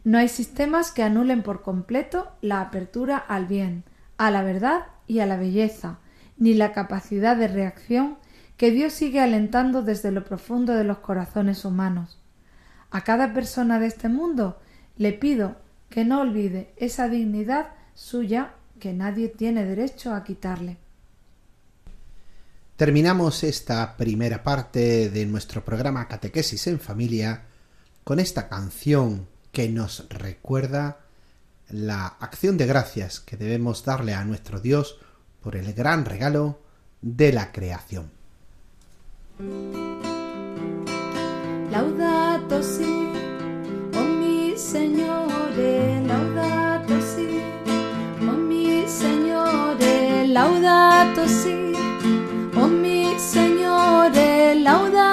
No 0.05 0.19
hay 0.19 0.29
sistemas 0.29 0.91
que 0.91 1.03
anulen 1.03 1.43
por 1.43 1.63
completo 1.63 2.33
la 2.41 2.61
apertura 2.61 3.17
al 3.17 3.47
bien, 3.47 3.85
a 4.19 4.31
la 4.31 4.43
verdad 4.43 4.87
y 5.07 5.21
a 5.21 5.27
la 5.27 5.37
belleza, 5.37 5.99
ni 6.37 6.55
la 6.55 6.73
capacidad 6.73 7.37
de 7.37 7.49
reacción 7.49 8.19
que 8.57 8.71
Dios 8.71 8.93
sigue 8.93 9.21
alentando 9.21 9.83
desde 9.83 10.13
lo 10.13 10.25
profundo 10.25 10.75
de 10.75 10.85
los 10.85 10.99
corazones 10.99 11.65
humanos. 11.65 12.21
A 12.91 13.03
cada 13.03 13.33
persona 13.33 13.79
de 13.79 13.87
este 13.87 14.09
mundo 14.09 14.61
le 14.97 15.13
pido 15.13 15.57
que 15.89 16.05
no 16.05 16.21
olvide 16.21 16.73
esa 16.77 17.09
dignidad 17.09 17.69
suya 17.95 18.55
que 18.81 18.93
nadie 18.93 19.29
tiene 19.29 19.65
derecho 19.65 20.15
a 20.15 20.25
quitarle. 20.25 20.79
Terminamos 22.77 23.45
esta 23.45 23.97
primera 23.97 24.43
parte 24.43 25.11
de 25.11 25.27
nuestro 25.27 25.65
programa 25.65 26.09
Catequesis 26.09 26.67
en 26.67 26.81
Familia 26.81 27.45
con 28.03 28.19
esta 28.19 28.49
canción 28.49 29.29
que 29.53 29.69
nos 29.69 30.09
recuerda 30.09 31.01
la 31.69 32.07
acción 32.07 32.57
de 32.57 32.67
gracias 32.67 33.21
que 33.21 33.37
debemos 33.37 33.85
darle 33.85 34.15
a 34.15 34.25
nuestro 34.25 34.59
Dios 34.59 34.97
por 35.43 35.55
el 35.55 35.75
gran 35.75 36.07
regalo 36.07 36.61
de 37.03 37.33
la 37.33 37.53
creación. 37.53 38.11
Laudato 41.71 42.63
si, 42.63 43.09
oh 43.95 44.05
mi 44.19 44.55
Señore, 44.57 46.03
laudato 46.07 46.95
si, 47.01 47.39
oh 48.27 48.33
mi 48.33 48.85
laudato 50.33 51.29
si. 51.29 51.72
Signore, 53.93 54.55
laudato 54.55 55.12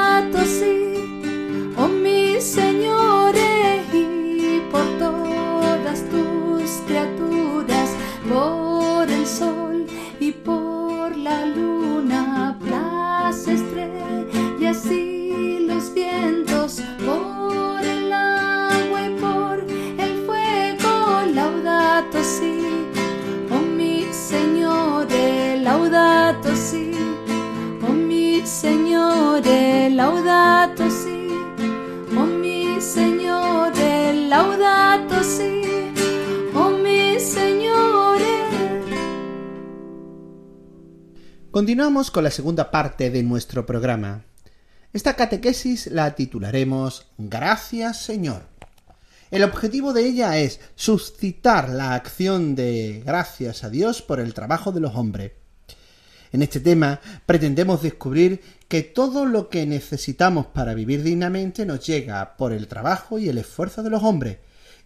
Con 41.90 42.24
la 42.24 42.30
segunda 42.30 42.70
parte 42.70 43.10
de 43.10 43.24
nuestro 43.24 43.66
programa. 43.66 44.24
Esta 44.94 45.16
catequesis 45.16 45.88
la 45.88 46.14
titularemos 46.14 47.08
Gracias 47.18 48.04
Señor. 48.04 48.44
El 49.32 49.44
objetivo 49.44 49.92
de 49.92 50.06
ella 50.06 50.38
es 50.38 50.60
suscitar 50.76 51.68
la 51.68 51.96
acción 51.96 52.54
de 52.54 53.02
gracias 53.04 53.64
a 53.64 53.72
Dios 53.72 54.04
por 54.04 54.20
el 54.20 54.36
trabajo 54.36 54.72
de 54.72 54.82
los 54.82 54.94
hombres. 54.94 55.32
En 56.32 56.44
este 56.44 56.60
tema 56.60 57.02
pretendemos 57.26 57.82
descubrir 57.82 58.40
que 58.68 58.84
todo 58.84 59.26
lo 59.26 59.50
que 59.50 59.66
necesitamos 59.66 60.46
para 60.46 60.76
vivir 60.76 61.02
dignamente 61.02 61.66
nos 61.66 61.84
llega 61.88 62.38
por 62.38 62.54
el 62.54 62.68
trabajo 62.68 63.18
y 63.18 63.30
el 63.30 63.40
esfuerzo 63.40 63.82
de 63.82 63.90
los 63.90 64.04
hombres, 64.04 64.38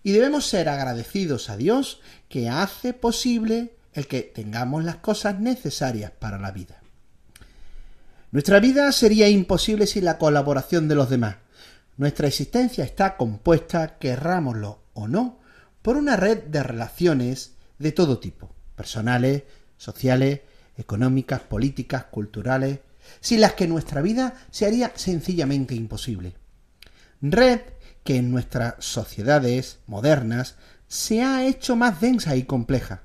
y 0.04 0.14
debemos 0.14 0.48
ser 0.48 0.70
agradecidos 0.70 1.50
a 1.50 1.58
Dios 1.58 2.00
que 2.30 2.48
hace 2.48 2.94
posible 2.94 3.76
el 3.92 4.08
que 4.08 4.22
tengamos 4.22 4.86
las 4.86 4.96
cosas 4.96 5.42
necesarias 5.42 6.10
para 6.18 6.40
la 6.40 6.52
vida. 6.52 6.83
Nuestra 8.34 8.60
vida 8.60 8.92
sería 8.92 9.30
imposible 9.30 9.86
sin 9.86 10.06
la 10.06 10.18
colaboración 10.18 10.88
de 10.88 10.96
los 10.96 11.08
demás. 11.08 11.36
Nuestra 11.98 12.28
existencia 12.28 12.84
está 12.84 13.16
compuesta, 13.16 14.00
querrámoslo 14.00 14.80
o 14.96 15.08
no, 15.08 15.40
por 15.84 15.98
una 15.98 16.18
red 16.18 16.40
de 16.46 16.64
relaciones 16.64 17.54
de 17.78 17.92
todo 17.92 18.18
tipo, 18.18 18.50
personales, 18.76 19.44
sociales, 19.78 20.42
económicas, 20.78 21.42
políticas, 21.42 22.06
culturales, 22.06 22.80
sin 23.20 23.40
las 23.40 23.54
que 23.54 23.68
nuestra 23.68 24.02
vida 24.02 24.34
se 24.50 24.66
haría 24.66 24.92
sencillamente 24.96 25.76
imposible. 25.76 26.34
Red 27.22 27.60
que 28.04 28.16
en 28.16 28.32
nuestras 28.32 28.84
sociedades 28.84 29.78
modernas 29.86 30.56
se 30.88 31.22
ha 31.22 31.46
hecho 31.46 31.76
más 31.76 32.02
densa 32.02 32.36
y 32.36 32.46
compleja. 32.46 33.04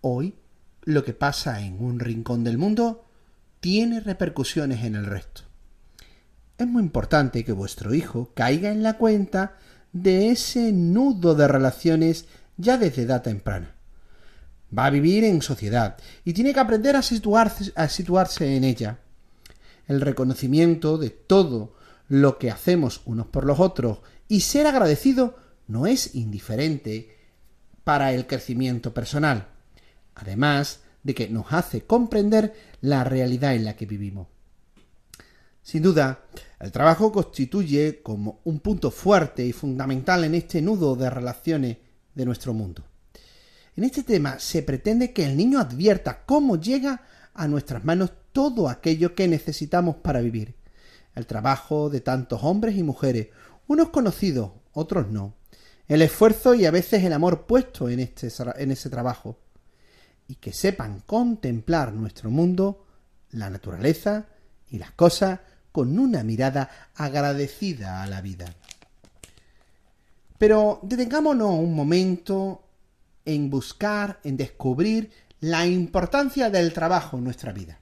Hoy, 0.00 0.36
lo 0.84 1.04
que 1.04 1.12
pasa 1.12 1.60
en 1.60 1.84
un 1.84 2.00
rincón 2.00 2.44
del 2.44 2.56
mundo 2.56 3.04
tiene 3.64 4.00
repercusiones 4.00 4.84
en 4.84 4.94
el 4.94 5.06
resto. 5.06 5.40
Es 6.58 6.66
muy 6.66 6.82
importante 6.82 7.46
que 7.46 7.52
vuestro 7.52 7.94
hijo 7.94 8.30
caiga 8.34 8.70
en 8.70 8.82
la 8.82 8.98
cuenta 8.98 9.56
de 9.90 10.28
ese 10.28 10.70
nudo 10.70 11.34
de 11.34 11.48
relaciones 11.48 12.26
ya 12.58 12.76
desde 12.76 13.04
edad 13.04 13.22
temprana. 13.22 13.74
Va 14.78 14.84
a 14.84 14.90
vivir 14.90 15.24
en 15.24 15.40
sociedad 15.40 15.96
y 16.26 16.34
tiene 16.34 16.52
que 16.52 16.60
aprender 16.60 16.94
a 16.94 17.00
situarse, 17.00 17.72
a 17.74 17.88
situarse 17.88 18.54
en 18.54 18.64
ella. 18.64 18.98
El 19.88 20.02
reconocimiento 20.02 20.98
de 20.98 21.08
todo 21.08 21.74
lo 22.08 22.36
que 22.36 22.50
hacemos 22.50 23.00
unos 23.06 23.28
por 23.28 23.46
los 23.46 23.60
otros 23.60 24.00
y 24.28 24.42
ser 24.42 24.66
agradecido 24.66 25.38
no 25.68 25.86
es 25.86 26.14
indiferente 26.14 27.16
para 27.82 28.12
el 28.12 28.26
crecimiento 28.26 28.92
personal. 28.92 29.46
Además, 30.14 30.80
de 31.04 31.14
que 31.14 31.28
nos 31.28 31.52
hace 31.52 31.82
comprender 31.82 32.52
la 32.80 33.04
realidad 33.04 33.54
en 33.54 33.64
la 33.64 33.76
que 33.76 33.86
vivimos. 33.86 34.26
Sin 35.62 35.82
duda, 35.82 36.24
el 36.58 36.72
trabajo 36.72 37.12
constituye 37.12 38.02
como 38.02 38.40
un 38.44 38.60
punto 38.60 38.90
fuerte 38.90 39.46
y 39.46 39.52
fundamental 39.52 40.24
en 40.24 40.34
este 40.34 40.60
nudo 40.60 40.96
de 40.96 41.08
relaciones 41.08 41.76
de 42.14 42.24
nuestro 42.24 42.52
mundo. 42.52 42.84
En 43.76 43.84
este 43.84 44.02
tema 44.02 44.38
se 44.38 44.62
pretende 44.62 45.12
que 45.12 45.24
el 45.24 45.36
niño 45.36 45.58
advierta 45.58 46.24
cómo 46.26 46.56
llega 46.56 47.02
a 47.32 47.48
nuestras 47.48 47.84
manos 47.84 48.12
todo 48.32 48.68
aquello 48.68 49.14
que 49.14 49.28
necesitamos 49.28 49.96
para 49.96 50.20
vivir. 50.20 50.54
El 51.14 51.26
trabajo 51.26 51.90
de 51.90 52.00
tantos 52.00 52.40
hombres 52.42 52.76
y 52.76 52.82
mujeres, 52.82 53.28
unos 53.66 53.90
conocidos, 53.90 54.50
otros 54.72 55.08
no. 55.10 55.34
El 55.86 56.02
esfuerzo 56.02 56.54
y 56.54 56.66
a 56.66 56.70
veces 56.70 57.04
el 57.04 57.12
amor 57.12 57.46
puesto 57.46 57.88
en, 57.88 58.00
este, 58.00 58.28
en 58.56 58.70
ese 58.70 58.90
trabajo 58.90 59.38
y 60.28 60.36
que 60.36 60.52
sepan 60.52 61.00
contemplar 61.00 61.92
nuestro 61.92 62.30
mundo, 62.30 62.86
la 63.30 63.50
naturaleza 63.50 64.26
y 64.70 64.78
las 64.78 64.92
cosas 64.92 65.40
con 65.72 65.98
una 65.98 66.22
mirada 66.22 66.70
agradecida 66.94 68.02
a 68.02 68.06
la 68.06 68.20
vida. 68.20 68.54
Pero 70.38 70.80
detengámonos 70.82 71.50
un 71.50 71.74
momento 71.74 72.62
en 73.24 73.50
buscar, 73.50 74.20
en 74.24 74.36
descubrir 74.36 75.10
la 75.40 75.66
importancia 75.66 76.50
del 76.50 76.72
trabajo 76.72 77.16
en 77.16 77.24
nuestra 77.24 77.52
vida. 77.52 77.78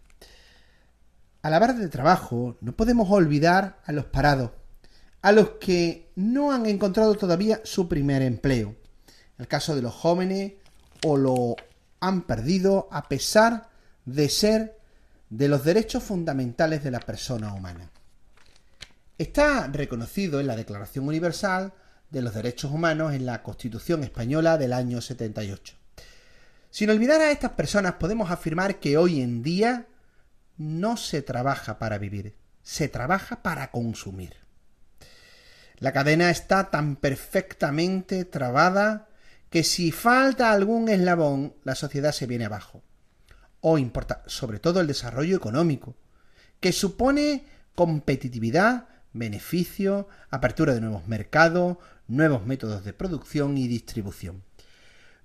Al 1.43 1.55
hablar 1.55 1.77
de 1.77 1.89
trabajo, 1.89 2.57
no 2.61 2.73
podemos 2.73 3.11
olvidar 3.11 3.81
a 3.85 3.93
los 3.93 4.05
parados, 4.07 4.53
a 5.23 5.33
los 5.33 5.51
que 5.61 6.13
no 6.17 6.53
han 6.53 6.67
encontrado 6.67 7.15
todavía 7.15 7.61
su 7.65 7.89
primer 7.89 8.23
empleo. 8.23 8.77
El 9.39 9.49
caso 9.49 9.75
de 9.75 9.83
los 9.83 9.95
jóvenes 9.95 10.53
o, 11.05 11.17
lo, 11.17 11.57
han 12.03 12.23
perdido 12.23 12.89
a 12.91 13.09
pesar 13.09 13.71
de 14.05 14.29
ser 14.29 14.77
de 15.31 15.47
los 15.47 15.65
derechos 15.65 16.03
fundamentales 16.03 16.83
de 16.83 16.91
la 16.91 16.99
persona 16.99 17.55
humana. 17.55 17.91
Está 19.17 19.69
reconocido 19.69 20.41
en 20.41 20.49
la 20.49 20.57
Declaración 20.57 21.07
Universal 21.07 21.73
de 22.11 22.21
los 22.21 22.35
Derechos 22.35 22.73
Humanos 22.73 23.15
en 23.15 23.25
la 23.25 23.45
Constitución 23.45 24.03
Española 24.03 24.59
del 24.59 24.73
año 24.73 25.01
78. 25.01 25.77
Sin 26.71 26.91
olvidar 26.91 27.21
a 27.21 27.31
estas 27.31 27.53
personas 27.53 27.95
podemos 27.95 28.33
afirmar 28.33 28.81
que 28.81 28.99
hoy 28.99 29.23
en 29.23 29.45
día 29.45 29.87
no 30.57 30.97
se 30.97 31.23
trabaja 31.23 31.79
para 31.79 31.99
vivir, 31.99 32.35
se 32.65 32.89
trabaja 32.89 33.43
para 33.43 33.71
consumir. 33.71 34.35
La 35.79 35.93
cadena 35.93 36.31
está 36.31 36.69
tan 36.69 36.97
perfectamente 36.97 38.25
trabada 38.25 39.09
que 39.53 39.65
si 39.65 39.93
falta 39.93 40.51
algún 40.51 40.89
eslabón, 40.89 41.55
la 41.63 41.75
sociedad 41.75 42.13
se 42.13 42.27
viene 42.27 42.47
abajo. 42.47 42.83
O 43.61 43.77
importa 43.77 44.23
sobre 44.27 44.59
todo 44.59 44.81
el 44.81 44.87
desarrollo 44.87 45.37
económico, 45.37 45.95
que 46.59 46.73
supone 46.73 47.45
competitividad, 47.75 48.89
beneficio, 49.13 50.09
apertura 50.31 50.73
de 50.73 50.81
nuevos 50.81 51.07
mercados, 51.07 51.77
nuevos 52.09 52.47
métodos 52.47 52.83
de 52.83 52.95
producción 52.95 53.59
y 53.59 53.69
distribución. 53.69 54.43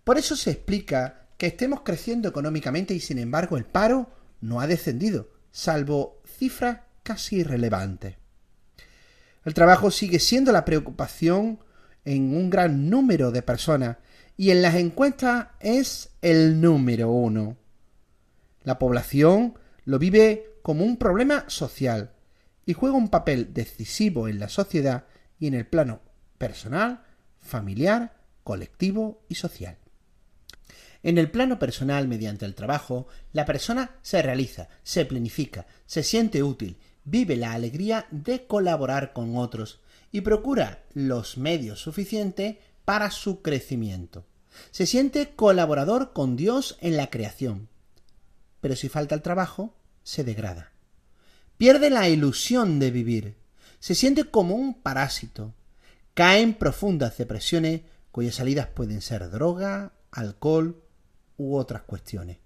Por 0.03 0.17
eso 0.17 0.35
se 0.35 0.51
explica 0.51 1.27
que 1.37 1.47
estemos 1.47 1.81
creciendo 1.83 2.27
económicamente 2.27 2.93
y 2.93 2.99
sin 2.99 3.19
embargo 3.19 3.55
el 3.55 3.63
paro 3.63 4.11
no 4.41 4.59
ha 4.59 4.67
descendido, 4.67 5.29
salvo 5.51 6.21
cifras 6.25 6.81
casi 7.01 7.37
irrelevantes. 7.37 8.17
El 9.45 9.53
trabajo 9.53 9.89
sigue 9.89 10.19
siendo 10.19 10.51
la 10.51 10.65
preocupación 10.65 11.59
en 12.03 12.35
un 12.35 12.49
gran 12.49 12.89
número 12.89 13.31
de 13.31 13.41
personas 13.41 13.97
y 14.37 14.51
en 14.51 14.61
las 14.61 14.75
encuestas 14.75 15.47
es 15.59 16.11
el 16.21 16.61
número 16.61 17.09
uno. 17.09 17.57
La 18.63 18.77
población 18.77 19.55
lo 19.83 19.97
vive 19.97 20.59
como 20.61 20.85
un 20.85 20.97
problema 20.97 21.45
social 21.47 22.11
y 22.65 22.73
juega 22.73 22.95
un 22.95 23.09
papel 23.09 23.53
decisivo 23.53 24.27
en 24.27 24.39
la 24.39 24.47
sociedad 24.47 25.05
y 25.39 25.47
en 25.47 25.55
el 25.55 25.65
plano 25.65 26.01
personal, 26.37 27.03
familiar, 27.39 28.15
colectivo 28.43 29.23
y 29.27 29.35
social. 29.35 29.77
En 31.03 31.17
el 31.17 31.31
plano 31.31 31.57
personal, 31.57 32.07
mediante 32.07 32.45
el 32.45 32.55
trabajo, 32.55 33.07
la 33.31 33.45
persona 33.45 33.91
se 34.01 34.21
realiza, 34.21 34.67
se 34.83 35.05
planifica, 35.05 35.65
se 35.85 36.03
siente 36.03 36.43
útil, 36.43 36.77
vive 37.05 37.37
la 37.37 37.53
alegría 37.53 38.07
de 38.11 38.45
colaborar 38.45 39.13
con 39.13 39.37
otros 39.37 39.79
y 40.11 40.21
procura 40.21 40.83
los 40.93 41.37
medios 41.37 41.79
suficientes 41.79 42.57
para 42.87 43.11
su 43.11 43.41
crecimiento. 43.41 44.25
Se 44.71 44.85
siente 44.85 45.35
colaborador 45.35 46.13
con 46.13 46.37
Dios 46.37 46.77
en 46.79 46.95
la 46.95 47.09
creación. 47.09 47.67
Pero 48.61 48.77
si 48.77 48.87
falta 48.87 49.13
el 49.13 49.21
trabajo, 49.21 49.75
se 50.03 50.23
degrada. 50.23 50.71
Pierde 51.57 51.89
la 51.89 52.07
ilusión 52.07 52.79
de 52.79 52.91
vivir. 52.91 53.35
Se 53.79 53.93
siente 53.93 54.23
como 54.23 54.55
un 54.55 54.73
parásito. 54.73 55.53
Cae 56.13 56.39
en 56.39 56.53
profundas 56.53 57.17
depresiones 57.17 57.81
cuyas 58.13 58.35
salidas 58.35 58.67
pueden 58.67 59.01
ser 59.01 59.29
droga, 59.31 59.91
alcohol 60.09 60.81
u 61.35 61.57
otras 61.57 61.81
cuestiones. 61.81 62.37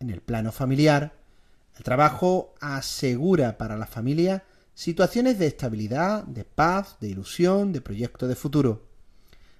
En 0.00 0.10
el 0.10 0.20
plano 0.20 0.50
familiar, 0.50 1.14
el 1.76 1.84
trabajo 1.84 2.56
asegura 2.60 3.56
para 3.56 3.76
la 3.76 3.86
familia 3.86 4.42
situaciones 4.74 5.38
de 5.38 5.46
estabilidad, 5.46 6.24
de 6.24 6.44
paz, 6.44 6.96
de 7.00 7.08
ilusión, 7.08 7.72
de 7.72 7.80
proyecto 7.80 8.26
de 8.26 8.34
futuro. 8.34 8.86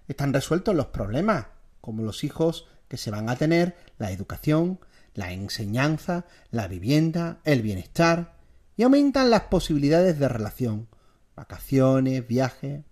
Están 0.09 0.33
resueltos 0.33 0.74
los 0.74 0.87
problemas, 0.87 1.46
como 1.81 2.03
los 2.03 2.24
hijos 2.24 2.66
que 2.88 2.96
se 2.96 3.11
van 3.11 3.29
a 3.29 3.37
tener, 3.37 3.77
la 3.98 4.11
educación, 4.11 4.81
la 5.14 5.33
enseñanza, 5.33 6.27
la 6.50 6.68
vivienda, 6.68 7.40
el 7.44 7.62
bienestar, 7.62 8.35
y 8.77 8.83
aumentan 8.83 9.31
las 9.31 9.42
posibilidades 9.42 10.18
de 10.18 10.29
relación, 10.29 10.88
vacaciones, 11.37 12.27
viajes. 12.27 12.83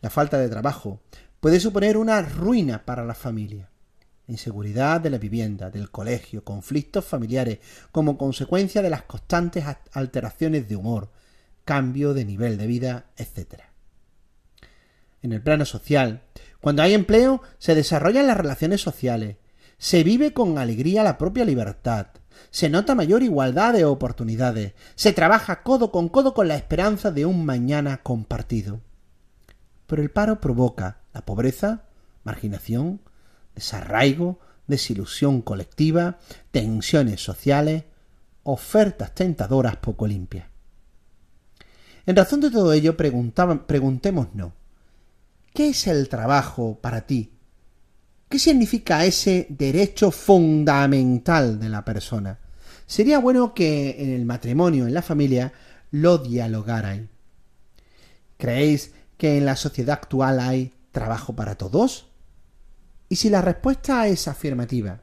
La 0.00 0.10
falta 0.10 0.38
de 0.38 0.48
trabajo 0.48 1.00
puede 1.40 1.58
suponer 1.60 1.96
una 1.96 2.20
ruina 2.20 2.84
para 2.84 3.04
la 3.04 3.14
familia. 3.14 3.70
Inseguridad 4.26 5.00
de 5.00 5.10
la 5.10 5.18
vivienda, 5.18 5.70
del 5.70 5.90
colegio, 5.90 6.44
conflictos 6.44 7.04
familiares 7.04 7.58
como 7.92 8.16
consecuencia 8.16 8.82
de 8.82 8.90
las 8.90 9.02
constantes 9.02 9.64
alteraciones 9.92 10.68
de 10.68 10.76
humor, 10.76 11.10
cambio 11.64 12.14
de 12.14 12.24
nivel 12.24 12.56
de 12.56 12.66
vida, 12.66 13.06
etc. 13.16 13.62
En 15.22 15.32
el 15.32 15.42
plano 15.42 15.64
social, 15.64 16.22
cuando 16.60 16.82
hay 16.82 16.94
empleo, 16.94 17.42
se 17.58 17.74
desarrollan 17.74 18.26
las 18.26 18.36
relaciones 18.36 18.80
sociales, 18.80 19.36
se 19.78 20.04
vive 20.04 20.32
con 20.32 20.58
alegría 20.58 21.02
la 21.02 21.18
propia 21.18 21.44
libertad, 21.44 22.06
se 22.50 22.68
nota 22.68 22.94
mayor 22.94 23.22
igualdad 23.22 23.74
de 23.74 23.84
oportunidades, 23.84 24.72
se 24.94 25.12
trabaja 25.12 25.62
codo 25.62 25.90
con 25.90 26.08
codo 26.08 26.34
con 26.34 26.48
la 26.48 26.56
esperanza 26.56 27.10
de 27.10 27.26
un 27.26 27.44
mañana 27.44 27.98
compartido. 28.02 28.80
Pero 29.86 30.02
el 30.02 30.10
paro 30.10 30.40
provoca 30.40 31.00
la 31.12 31.24
pobreza, 31.24 31.84
marginación, 32.22 33.00
desarraigo, 33.54 34.40
desilusión 34.66 35.42
colectiva, 35.42 36.18
tensiones 36.50 37.22
sociales, 37.22 37.84
ofertas 38.42 39.14
tentadoras 39.14 39.76
poco 39.76 40.06
limpias. 40.06 40.46
En 42.06 42.16
razón 42.16 42.40
de 42.40 42.50
todo 42.50 42.72
ello, 42.72 42.96
preguntémonos, 42.96 44.52
¿qué 45.54 45.68
es 45.68 45.86
el 45.86 46.08
trabajo 46.08 46.78
para 46.80 47.06
ti? 47.06 47.32
¿Qué 48.28 48.38
significa 48.38 49.04
ese 49.04 49.46
derecho 49.48 50.10
fundamental 50.10 51.58
de 51.58 51.68
la 51.68 51.84
persona? 51.84 52.38
Sería 52.86 53.18
bueno 53.18 53.54
que 53.54 53.96
en 54.02 54.10
el 54.10 54.26
matrimonio, 54.26 54.86
en 54.86 54.92
la 54.92 55.02
familia, 55.02 55.52
lo 55.90 56.18
dialogaran. 56.18 57.08
¿Creéis 58.36 58.92
que 59.16 59.38
en 59.38 59.46
la 59.46 59.56
sociedad 59.56 59.94
actual 59.94 60.40
hay 60.40 60.72
trabajo 60.92 61.34
para 61.34 61.54
todos? 61.54 62.08
Y 63.14 63.16
si 63.16 63.30
la 63.30 63.40
respuesta 63.40 64.08
es 64.08 64.26
afirmativa, 64.26 65.00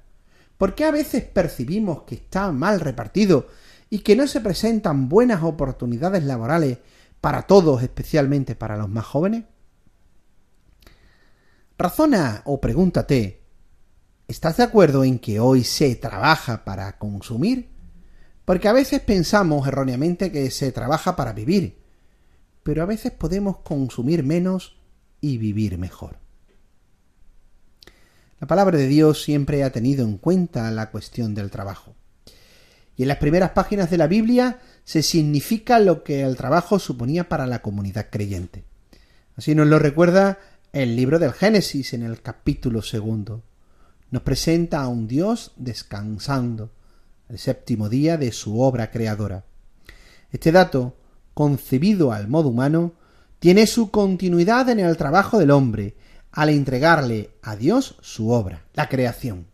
¿por 0.58 0.76
qué 0.76 0.84
a 0.84 0.92
veces 0.92 1.24
percibimos 1.24 2.04
que 2.04 2.16
está 2.16 2.52
mal 2.52 2.82
repartido 2.82 3.48
y 3.90 4.00
que 4.00 4.18
no 4.18 4.28
se 4.28 4.42
presentan 4.42 5.08
buenas 5.08 5.44
oportunidades 5.44 6.26
laborales 6.26 6.80
para 7.22 7.44
todos, 7.44 7.82
especialmente 7.82 8.54
para 8.54 8.76
los 8.76 8.90
más 8.90 9.06
jóvenes? 9.06 9.46
Razona 11.78 12.42
o 12.44 12.60
pregúntate, 12.60 13.44
¿estás 14.28 14.58
de 14.58 14.64
acuerdo 14.64 15.06
en 15.06 15.18
que 15.18 15.40
hoy 15.40 15.64
se 15.64 15.96
trabaja 15.96 16.66
para 16.66 16.98
consumir? 16.98 17.70
Porque 18.44 18.68
a 18.68 18.74
veces 18.74 19.00
pensamos 19.00 19.66
erróneamente 19.70 20.34
que 20.34 20.52
se 20.52 20.74
trabaja 20.74 21.16
para 21.16 21.32
vivir, 21.32 21.82
pero 22.62 22.84
a 22.84 22.88
veces 22.88 23.14
podemos 23.14 23.60
consumir 23.60 24.26
menos 24.26 24.76
y 25.22 25.38
vivir 25.38 25.78
mejor. 25.78 26.21
La 28.42 28.48
palabra 28.48 28.76
de 28.80 28.88
Dios 28.88 29.22
siempre 29.22 29.64
ha 29.64 29.72
tenido 29.72 30.04
en 30.04 30.18
cuenta 30.18 30.72
la 30.72 30.90
cuestión 30.90 31.36
del 31.36 31.52
trabajo. 31.52 31.94
Y 32.98 33.04
en 33.04 33.08
las 33.08 33.18
primeras 33.18 33.52
páginas 33.52 33.92
de 33.92 33.98
la 33.98 34.08
Biblia 34.08 34.60
se 34.84 35.04
significa 35.04 35.78
lo 35.78 36.04
que 36.04 36.24
el 36.24 36.36
trabajo 36.36 36.80
suponía 36.80 37.30
para 37.30 37.46
la 37.46 37.62
comunidad 37.62 38.08
creyente. 38.10 38.64
Así 39.36 39.54
nos 39.54 39.68
lo 39.68 39.78
recuerda 39.78 40.40
el 40.74 40.96
libro 40.96 41.20
del 41.20 41.34
Génesis 41.34 41.94
en 41.94 42.02
el 42.02 42.24
capítulo 42.24 42.82
segundo. 42.82 43.44
Nos 44.10 44.24
presenta 44.24 44.82
a 44.82 44.88
un 44.88 45.08
Dios 45.08 45.52
descansando 45.56 46.72
el 47.30 47.38
séptimo 47.38 47.90
día 47.90 48.18
de 48.18 48.32
su 48.32 48.60
obra 48.60 48.90
creadora. 48.90 49.46
Este 50.32 50.52
dato, 50.52 50.96
concebido 51.36 52.12
al 52.12 52.28
modo 52.28 52.50
humano, 52.50 52.94
tiene 53.38 53.68
su 53.68 53.92
continuidad 53.92 54.68
en 54.70 54.80
el 54.80 54.98
trabajo 54.98 55.38
del 55.38 55.52
hombre 55.52 55.94
al 56.32 56.50
entregarle 56.50 57.32
a 57.42 57.56
Dios 57.56 57.96
su 58.02 58.30
obra, 58.30 58.66
la 58.74 58.88
creación. 58.88 59.48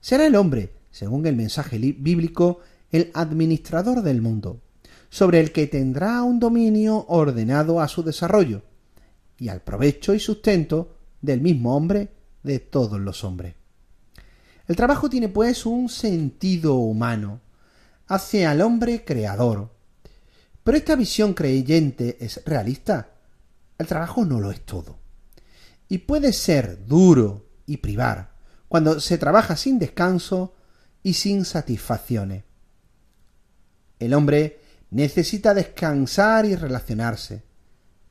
Será 0.00 0.26
el 0.26 0.34
hombre, 0.34 0.72
según 0.90 1.26
el 1.26 1.36
mensaje 1.36 1.78
bíblico, 1.78 2.60
el 2.90 3.10
administrador 3.14 4.02
del 4.02 4.20
mundo, 4.20 4.60
sobre 5.08 5.40
el 5.40 5.52
que 5.52 5.66
tendrá 5.66 6.22
un 6.22 6.40
dominio 6.40 7.04
ordenado 7.08 7.80
a 7.80 7.88
su 7.88 8.02
desarrollo, 8.02 8.62
y 9.38 9.48
al 9.48 9.62
provecho 9.62 10.14
y 10.14 10.20
sustento 10.20 10.96
del 11.20 11.40
mismo 11.40 11.76
hombre 11.76 12.08
de 12.42 12.58
todos 12.60 13.00
los 13.00 13.24
hombres. 13.24 13.54
El 14.66 14.76
trabajo 14.76 15.10
tiene 15.10 15.28
pues 15.28 15.66
un 15.66 15.88
sentido 15.88 16.76
humano 16.76 17.40
hacia 18.06 18.52
el 18.52 18.62
hombre 18.62 19.04
creador. 19.04 19.70
Pero 20.62 20.78
esta 20.78 20.96
visión 20.96 21.34
creyente 21.34 22.16
es 22.20 22.42
realista. 22.46 23.10
El 23.76 23.86
trabajo 23.86 24.24
no 24.24 24.40
lo 24.40 24.50
es 24.50 24.60
todo 24.64 25.03
y 25.94 25.98
puede 25.98 26.32
ser 26.32 26.86
duro 26.88 27.46
y 27.66 27.76
privar 27.76 28.32
cuando 28.66 28.98
se 28.98 29.16
trabaja 29.16 29.54
sin 29.54 29.78
descanso 29.78 30.52
y 31.04 31.14
sin 31.14 31.44
satisfacciones. 31.44 32.42
El 34.00 34.12
hombre 34.14 34.58
necesita 34.90 35.54
descansar 35.54 36.46
y 36.46 36.56
relacionarse. 36.56 37.44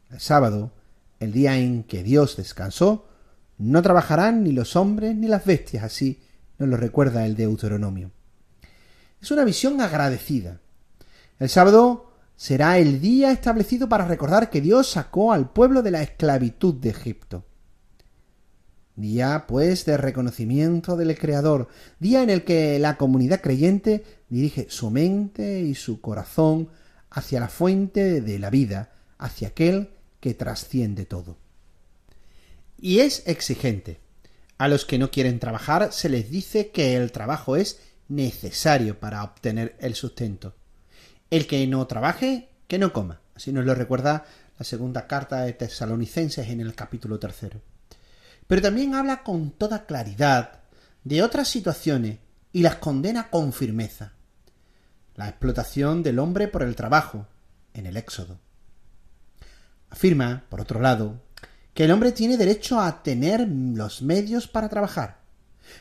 El 0.09 0.21
sábado, 0.21 0.71
el 1.19 1.33
día 1.33 1.57
en 1.57 1.83
que 1.83 2.03
Dios 2.03 2.37
descansó, 2.37 3.09
no 3.57 3.81
trabajarán 3.81 4.45
ni 4.45 4.53
los 4.53 4.77
hombres 4.77 5.13
ni 5.13 5.27
las 5.27 5.43
bestias, 5.43 5.83
así 5.83 6.21
nos 6.59 6.69
lo 6.69 6.77
recuerda 6.77 7.25
el 7.25 7.35
Deuteronomio. 7.35 8.11
Es 9.21 9.29
una 9.29 9.43
visión 9.43 9.81
agradecida. 9.81 10.61
El 11.37 11.49
sábado 11.49 12.13
será 12.37 12.77
el 12.77 13.01
día 13.01 13.33
establecido 13.33 13.89
para 13.89 14.07
recordar 14.07 14.49
que 14.49 14.61
Dios 14.61 14.89
sacó 14.89 15.33
al 15.33 15.49
pueblo 15.49 15.81
de 15.81 15.91
la 15.91 16.01
esclavitud 16.01 16.75
de 16.75 16.91
Egipto. 16.91 17.43
Día, 18.95 19.45
pues, 19.47 19.85
de 19.85 19.97
reconocimiento 19.97 20.95
del 20.95 21.17
Creador, 21.17 21.67
día 21.99 22.21
en 22.21 22.29
el 22.29 22.43
que 22.43 22.77
la 22.77 22.95
comunidad 22.95 23.41
creyente 23.41 24.03
dirige 24.29 24.67
su 24.69 24.91
mente 24.91 25.61
y 25.61 25.73
su 25.73 25.99
corazón 25.99 26.69
hacia 27.09 27.39
la 27.39 27.47
fuente 27.47 28.21
de 28.21 28.37
la 28.37 28.51
vida, 28.51 28.91
hacia 29.17 29.47
aquel 29.47 29.89
que 30.19 30.35
trasciende 30.35 31.05
todo. 31.05 31.37
Y 32.77 32.99
es 32.99 33.23
exigente. 33.25 33.99
A 34.59 34.67
los 34.67 34.85
que 34.85 34.99
no 34.99 35.09
quieren 35.09 35.39
trabajar 35.39 35.91
se 35.91 36.09
les 36.09 36.29
dice 36.29 36.69
que 36.69 36.95
el 36.95 37.11
trabajo 37.11 37.55
es 37.55 37.79
necesario 38.07 38.99
para 38.99 39.23
obtener 39.23 39.75
el 39.79 39.95
sustento. 39.95 40.53
El 41.31 41.47
que 41.47 41.65
no 41.65 41.87
trabaje, 41.87 42.49
que 42.67 42.77
no 42.77 42.93
coma. 42.93 43.21
Así 43.33 43.51
nos 43.51 43.65
lo 43.65 43.73
recuerda 43.73 44.25
la 44.59 44.65
segunda 44.65 45.07
carta 45.07 45.41
de 45.41 45.53
Tesalonicenses 45.53 46.47
en 46.47 46.61
el 46.61 46.75
capítulo 46.75 47.17
tercero 47.17 47.72
pero 48.47 48.61
también 48.61 48.95
habla 48.95 49.23
con 49.23 49.51
toda 49.51 49.85
claridad 49.85 50.61
de 51.03 51.21
otras 51.21 51.47
situaciones 51.47 52.19
y 52.51 52.61
las 52.61 52.75
condena 52.75 53.29
con 53.29 53.53
firmeza. 53.53 54.13
La 55.15 55.29
explotación 55.29 56.03
del 56.03 56.19
hombre 56.19 56.47
por 56.47 56.63
el 56.63 56.75
trabajo 56.75 57.27
en 57.73 57.85
el 57.85 57.97
Éxodo. 57.97 58.39
Afirma, 59.89 60.43
por 60.49 60.61
otro 60.61 60.79
lado, 60.79 61.21
que 61.73 61.85
el 61.85 61.91
hombre 61.91 62.11
tiene 62.11 62.37
derecho 62.37 62.79
a 62.79 63.03
tener 63.03 63.47
los 63.47 64.01
medios 64.01 64.47
para 64.47 64.69
trabajar. 64.69 65.19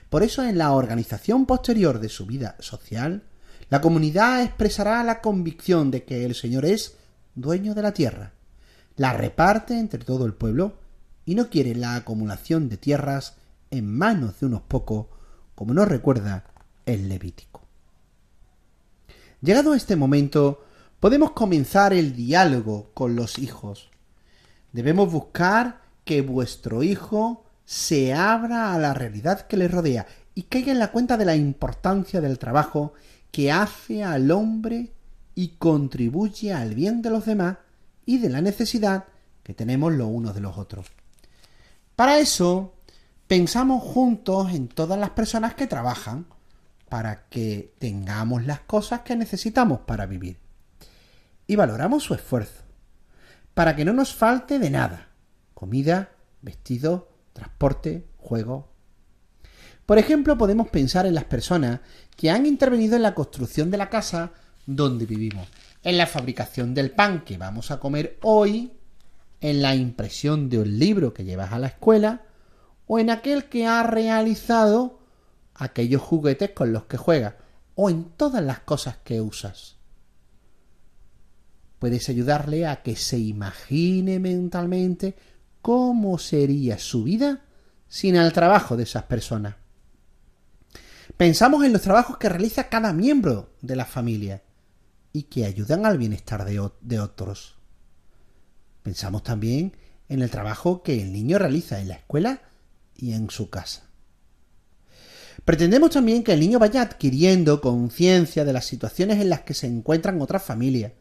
Por 0.09 0.23
eso 0.23 0.43
en 0.43 0.59
la 0.59 0.73
organización 0.73 1.47
posterior 1.47 1.99
de 1.99 2.09
su 2.09 2.27
vida 2.27 2.57
social, 2.61 3.23
la 3.69 3.81
comunidad 3.81 4.43
expresará 4.43 5.03
la 5.03 5.21
convicción 5.21 5.91
de 5.91 6.05
que 6.05 6.25
el 6.25 6.35
Señor 6.35 6.65
es 6.65 6.97
dueño 7.35 7.75
de 7.75 7.83
la 7.83 7.93
tierra, 7.93 8.33
la 8.97 9.13
reparte 9.15 9.79
entre 9.79 10.05
todo 10.05 10.27
el 10.27 10.35
pueblo 10.35 10.82
y 11.25 11.35
no 11.35 11.49
quiere 11.49 11.75
la 11.75 11.97
acumulación 11.97 12.69
de 12.69 12.77
tierras 12.77 13.37
en 13.71 13.91
manos 13.93 14.41
de 14.41 14.47
unos 14.47 14.63
pocos, 14.63 15.07
como 15.55 15.75
nos 15.75 15.89
recuerda 15.89 16.45
el 16.87 17.09
Levítico. 17.09 17.63
Llegado 19.41 19.73
a 19.73 19.77
este 19.77 19.97
momento, 19.97 20.65
podemos 21.01 21.33
comenzar 21.33 21.93
el 21.93 22.15
diálogo 22.15 22.91
con 22.95 23.17
los 23.17 23.39
hijos. 23.39 23.91
Debemos 24.73 25.11
buscar 25.11 25.83
que 26.05 26.23
vuestro 26.23 26.83
hijo 26.83 27.45
se 27.65 28.15
abra 28.15 28.75
a 28.75 28.79
la 28.79 28.95
realidad 28.95 29.47
que 29.47 29.57
le 29.57 29.69
rodea 29.69 30.07
y 30.35 30.43
caiga 30.45 30.73
en 30.73 30.79
la 30.79 30.93
cuenta 30.93 31.17
de 31.17 31.25
la 31.25 31.37
importancia 31.37 32.21
del 32.21 32.39
trabajo 32.39 32.95
que 33.31 33.51
hace 33.51 34.05
al 34.05 34.31
hombre 34.31 34.93
y 35.35 35.57
contribuye 35.59 36.53
al 36.53 36.75
bien 36.75 37.03
de 37.03 37.11
los 37.11 37.25
demás 37.25 37.59
y 38.05 38.19
de 38.19 38.29
la 38.29 38.41
necesidad 38.41 39.05
que 39.43 39.55
tenemos 39.55 39.93
los 39.93 40.09
unos 40.09 40.35
de 40.35 40.41
los 40.41 40.59
otros. 40.59 40.87
Para 42.03 42.19
eso, 42.19 42.75
pensamos 43.29 43.81
juntos 43.81 44.53
en 44.53 44.67
todas 44.67 44.99
las 44.99 45.11
personas 45.11 45.55
que 45.55 45.69
trabajan 45.69 46.27
para 46.89 47.29
que 47.29 47.77
tengamos 47.79 48.45
las 48.45 48.59
cosas 48.59 49.03
que 49.03 49.15
necesitamos 49.15 49.83
para 49.87 50.07
vivir. 50.07 50.41
Y 51.47 51.55
valoramos 51.55 52.03
su 52.03 52.13
esfuerzo, 52.15 52.65
para 53.55 53.77
que 53.77 53.85
no 53.85 53.93
nos 53.93 54.17
falte 54.17 54.59
de 54.59 54.69
nada. 54.69 55.11
Comida, 55.55 56.11
vestido, 56.41 57.09
transporte, 57.35 58.05
juego. 58.19 58.73
Por 59.87 59.99
ejemplo, 59.99 60.37
podemos 60.37 60.71
pensar 60.71 61.07
en 61.07 61.15
las 61.15 61.27
personas 61.27 61.83
que 62.17 62.31
han 62.31 62.47
intervenido 62.47 62.97
en 62.97 63.03
la 63.03 63.15
construcción 63.15 63.71
de 63.71 63.79
la 63.79 63.91
casa 63.91 64.33
donde 64.67 65.07
vivimos, 65.07 65.47
en 65.85 65.99
la 65.99 66.09
fabricación 66.09 66.75
del 66.75 66.91
pan 66.91 67.23
que 67.25 67.39
vamos 67.39 67.71
a 67.71 67.79
comer 67.79 68.19
hoy 68.23 68.73
en 69.43 69.61
la 69.61 69.75
impresión 69.75 70.49
de 70.49 70.61
un 70.61 70.79
libro 70.79 71.13
que 71.13 71.25
llevas 71.25 71.53
a 71.53 71.59
la 71.59 71.67
escuela 71.67 72.23
o 72.87 72.99
en 72.99 73.11
aquel 73.11 73.47
que 73.47 73.67
ha 73.67 73.83
realizado 73.83 75.01
aquellos 75.55 76.01
juguetes 76.01 76.51
con 76.51 76.73
los 76.73 76.85
que 76.85 76.97
juegas 76.97 77.35
o 77.75 77.91
en 77.91 78.05
todas 78.05 78.43
las 78.43 78.61
cosas 78.61 78.99
que 79.05 79.21
usas. 79.21 79.77
Puedes 81.81 82.09
ayudarle 82.09 82.67
a 82.67 82.83
que 82.83 82.95
se 82.95 83.19
imagine 83.19 84.21
mentalmente 84.21 85.17
cómo 85.61 86.19
sería 86.19 86.79
su 86.79 87.03
vida 87.03 87.43
sin 87.89 88.15
el 88.15 88.33
trabajo 88.33 88.77
de 88.77 88.85
esas 88.85 89.03
personas. 89.05 89.57
Pensamos 91.17 91.65
en 91.65 91.73
los 91.73 91.83
trabajos 91.83 92.17
que 92.17 92.29
realiza 92.29 92.69
cada 92.69 92.93
miembro 92.93 93.51
de 93.61 93.75
la 93.75 93.85
familia 93.85 94.43
y 95.13 95.25
que 95.25 95.45
ayudan 95.45 95.85
al 95.85 95.99
bienestar 95.99 96.45
de, 96.45 96.71
de 96.81 97.01
otros. 97.01 97.62
Pensamos 98.83 99.23
también 99.23 99.77
en 100.09 100.23
el 100.23 100.31
trabajo 100.31 100.83
que 100.83 101.01
el 101.01 101.13
niño 101.13 101.39
realiza 101.39 101.81
en 101.81 101.89
la 101.89 101.95
escuela 101.95 102.43
y 102.97 103.13
en 103.13 103.31
su 103.31 103.51
casa. 103.51 103.85
Pretendemos 105.45 105.91
también 105.91 106.23
que 106.23 106.33
el 106.33 106.41
niño 106.41 106.59
vaya 106.59 106.83
adquiriendo 106.83 107.61
conciencia 107.61 108.45
de 108.45 108.53
las 108.53 108.67
situaciones 108.67 109.21
en 109.21 109.31
las 109.31 109.41
que 109.41 109.55
se 109.55 109.67
encuentran 109.67 110.21
otras 110.21 110.43
familias. 110.43 110.93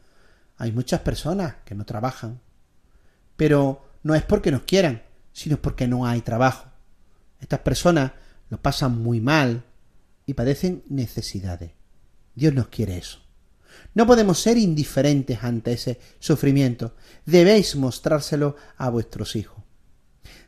Hay 0.57 0.71
muchas 0.71 1.01
personas 1.01 1.55
que 1.65 1.75
no 1.75 1.85
trabajan, 1.85 2.39
pero 3.35 3.85
no 4.03 4.15
es 4.15 4.23
porque 4.23 4.51
nos 4.51 4.63
quieran, 4.63 5.03
sino 5.33 5.61
porque 5.61 5.87
no 5.87 6.07
hay 6.07 6.21
trabajo. 6.21 6.69
Estas 7.39 7.59
personas 7.59 8.13
lo 8.49 8.61
pasan 8.61 9.01
muy 9.01 9.19
mal 9.21 9.63
y 10.25 10.33
padecen 10.33 10.83
necesidades. 10.87 11.71
Dios 12.35 12.53
nos 12.53 12.67
quiere 12.67 12.97
eso. 12.97 13.19
No 13.93 14.07
podemos 14.07 14.39
ser 14.39 14.57
indiferentes 14.57 15.43
ante 15.43 15.73
ese 15.73 15.99
sufrimiento. 16.19 16.95
Debéis 17.25 17.75
mostrárselo 17.75 18.55
a 18.77 18.89
vuestros 18.89 19.35
hijos. 19.35 19.61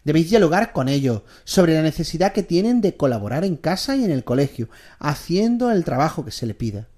Debéis 0.03 0.29
dialogar 0.29 0.73
con 0.73 0.89
ellos 0.89 1.21
sobre 1.45 1.75
la 1.75 1.81
necesidad 1.81 2.33
que 2.33 2.43
tienen 2.43 2.81
de 2.81 2.97
colaborar 2.97 3.45
en 3.45 3.55
casa 3.55 3.95
y 3.95 4.03
en 4.03 4.11
el 4.11 4.23
colegio, 4.23 4.69
haciendo 4.99 5.71
el 5.71 5.85
trabajo 5.85 6.25
que 6.25 6.31
se 6.31 6.45
le 6.45 6.53
pida. 6.53 6.89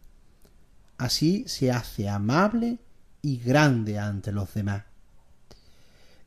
Así 0.97 1.45
se 1.47 1.71
hace 1.71 2.09
amable 2.09 2.79
y 3.21 3.37
grande 3.37 3.99
ante 3.99 4.31
los 4.31 4.53
demás. 4.53 4.83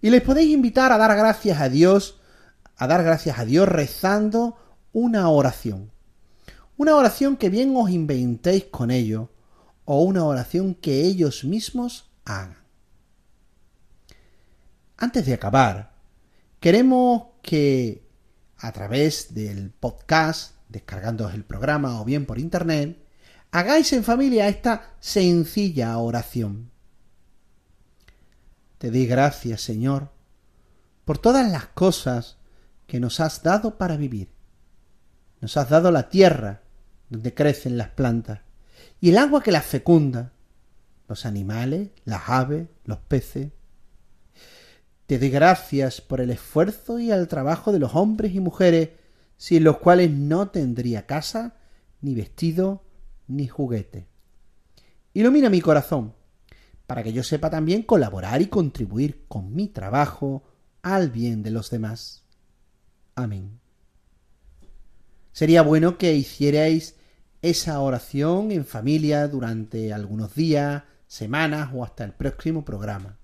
Y 0.01 0.11
les 0.11 0.23
podéis 0.23 0.53
invitar 0.53 0.93
a 0.93 0.99
dar 0.99 1.17
gracias 1.17 1.61
a 1.61 1.69
Dios, 1.69 2.21
a 2.77 2.87
dar 2.87 3.03
gracias 3.03 3.39
a 3.39 3.45
Dios 3.45 3.69
rezando 3.69 4.57
una 4.93 5.29
oración. 5.29 5.91
Una 6.77 6.95
oración 6.95 7.37
que 7.37 7.51
bien 7.51 7.75
os 7.77 7.91
inventéis 7.91 8.67
con 8.67 8.93
ellos 8.93 9.29
o 9.91 10.03
una 10.03 10.25
oración 10.25 10.75
que 10.75 11.03
ellos 11.03 11.45
mismos 11.45 12.11
hagan. 12.25 12.59
Antes 14.99 15.25
de 15.25 15.35
acabar, 15.35 15.99
Queremos 16.61 17.23
que 17.41 18.09
a 18.57 18.73
través 18.73 19.33
del 19.33 19.71
podcast, 19.71 20.57
descargando 20.69 21.29
el 21.31 21.45
programa 21.45 22.01
o 22.01 22.05
bien 22.05 22.27
por 22.27 22.41
internet, 22.41 22.99
hagáis 23.53 23.93
en 23.93 24.03
familia 24.03 24.49
esta 24.49 24.97
sencilla 24.99 25.97
oración. 25.99 26.73
Te 28.79 28.91
doy 28.91 29.07
gracias, 29.07 29.61
Señor, 29.61 30.11
por 31.05 31.19
todas 31.19 31.49
las 31.49 31.67
cosas 31.67 32.39
que 32.89 32.99
nos 32.99 33.21
has 33.21 33.45
dado 33.45 33.79
para 33.79 33.97
vivir. 33.97 34.33
Nos 35.41 35.57
has 35.57 35.69
dado 35.69 35.93
la 35.93 36.09
tierra 36.09 36.63
donde 37.09 37.35
crecen 37.35 37.79
las 37.79 37.91
plantas 37.91 38.41
y 39.01 39.11
el 39.11 39.19
agua 39.19 39.43
que 39.43 39.53
las 39.53 39.65
fecunda, 39.65 40.33
los 41.09 41.25
animales, 41.25 41.91
las 42.05 42.29
aves, 42.29 42.69
los 42.85 42.99
peces, 42.99 43.53
te 45.07 45.19
doy 45.19 45.31
gracias 45.31 46.03
por 46.03 46.21
el 46.21 46.31
esfuerzo 46.31 46.99
y 46.99 47.11
el 47.11 47.29
trabajo 47.29 47.73
de 47.73 47.79
los 47.79 47.95
hombres 47.95 48.35
y 48.35 48.41
mujeres, 48.41 48.91
sin 49.39 49.65
los 49.65 49.79
cuales 49.79 50.11
no 50.11 50.51
tendría 50.51 51.07
casa, 51.07 51.57
ni 52.03 52.15
vestido, 52.15 52.85
ni 53.27 53.47
juguete. 53.47 54.07
Ilumina 55.15 55.49
mi 55.49 55.63
corazón, 55.63 56.15
para 56.87 57.03
que 57.03 57.13
yo 57.15 57.23
sepa 57.23 57.49
también 57.49 57.85
colaborar 57.85 58.43
y 58.43 58.49
contribuir 58.49 59.25
con 59.29 59.55
mi 59.55 59.69
trabajo 59.69 60.43
al 60.83 61.11
bien 61.11 61.43
de 61.43 61.53
los 61.53 61.71
demás. 61.71 62.25
Amén. 63.15 63.61
Sería 65.33 65.63
bueno 65.63 65.97
que 65.97 66.15
hicierais 66.15 66.98
esa 67.43 67.81
oración 67.81 68.51
en 68.51 68.65
familia 68.65 69.29
durante 69.29 69.93
algunos 69.93 70.35
días, 70.35 70.83
semanas 71.07 71.71
o 71.75 71.85
hasta 71.85 72.05
el 72.05 72.13
próximo 72.13 72.65
programa 72.65 73.19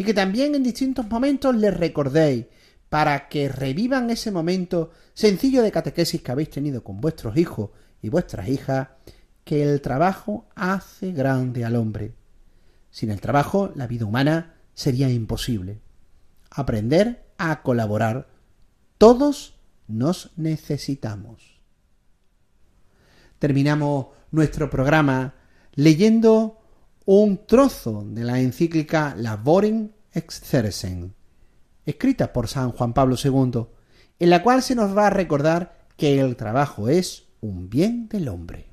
y 0.00 0.02
que 0.02 0.14
también 0.14 0.54
en 0.54 0.62
distintos 0.62 1.06
momentos 1.10 1.54
les 1.54 1.76
recordéis 1.76 2.46
para 2.88 3.28
que 3.28 3.50
revivan 3.50 4.08
ese 4.08 4.30
momento 4.30 4.92
sencillo 5.12 5.62
de 5.62 5.70
catequesis 5.70 6.22
que 6.22 6.32
habéis 6.32 6.48
tenido 6.48 6.82
con 6.82 7.02
vuestros 7.02 7.36
hijos 7.36 7.68
y 8.00 8.08
vuestras 8.08 8.48
hijas, 8.48 8.88
que 9.44 9.62
el 9.62 9.82
trabajo 9.82 10.48
hace 10.54 11.12
grande 11.12 11.66
al 11.66 11.76
hombre. 11.76 12.14
Sin 12.90 13.10
el 13.10 13.20
trabajo, 13.20 13.72
la 13.74 13.86
vida 13.86 14.06
humana 14.06 14.54
sería 14.72 15.10
imposible. 15.10 15.82
Aprender 16.48 17.26
a 17.36 17.60
colaborar. 17.60 18.26
Todos 18.96 19.60
nos 19.86 20.30
necesitamos. 20.38 21.49
Terminamos 23.40 24.06
nuestro 24.30 24.70
programa 24.70 25.34
leyendo 25.74 26.60
un 27.06 27.44
trozo 27.46 28.04
de 28.06 28.22
la 28.22 28.38
encíclica 28.38 29.16
Laboring 29.16 29.92
Exercen, 30.12 31.12
escrita 31.84 32.32
por 32.32 32.46
San 32.46 32.70
Juan 32.70 32.92
Pablo 32.92 33.16
II, 33.22 33.66
en 34.20 34.30
la 34.30 34.44
cual 34.44 34.62
se 34.62 34.76
nos 34.76 34.96
va 34.96 35.08
a 35.08 35.10
recordar 35.10 35.88
que 35.96 36.20
el 36.20 36.36
trabajo 36.36 36.88
es 36.88 37.26
un 37.40 37.68
bien 37.68 38.08
del 38.08 38.28
hombre. 38.28 38.68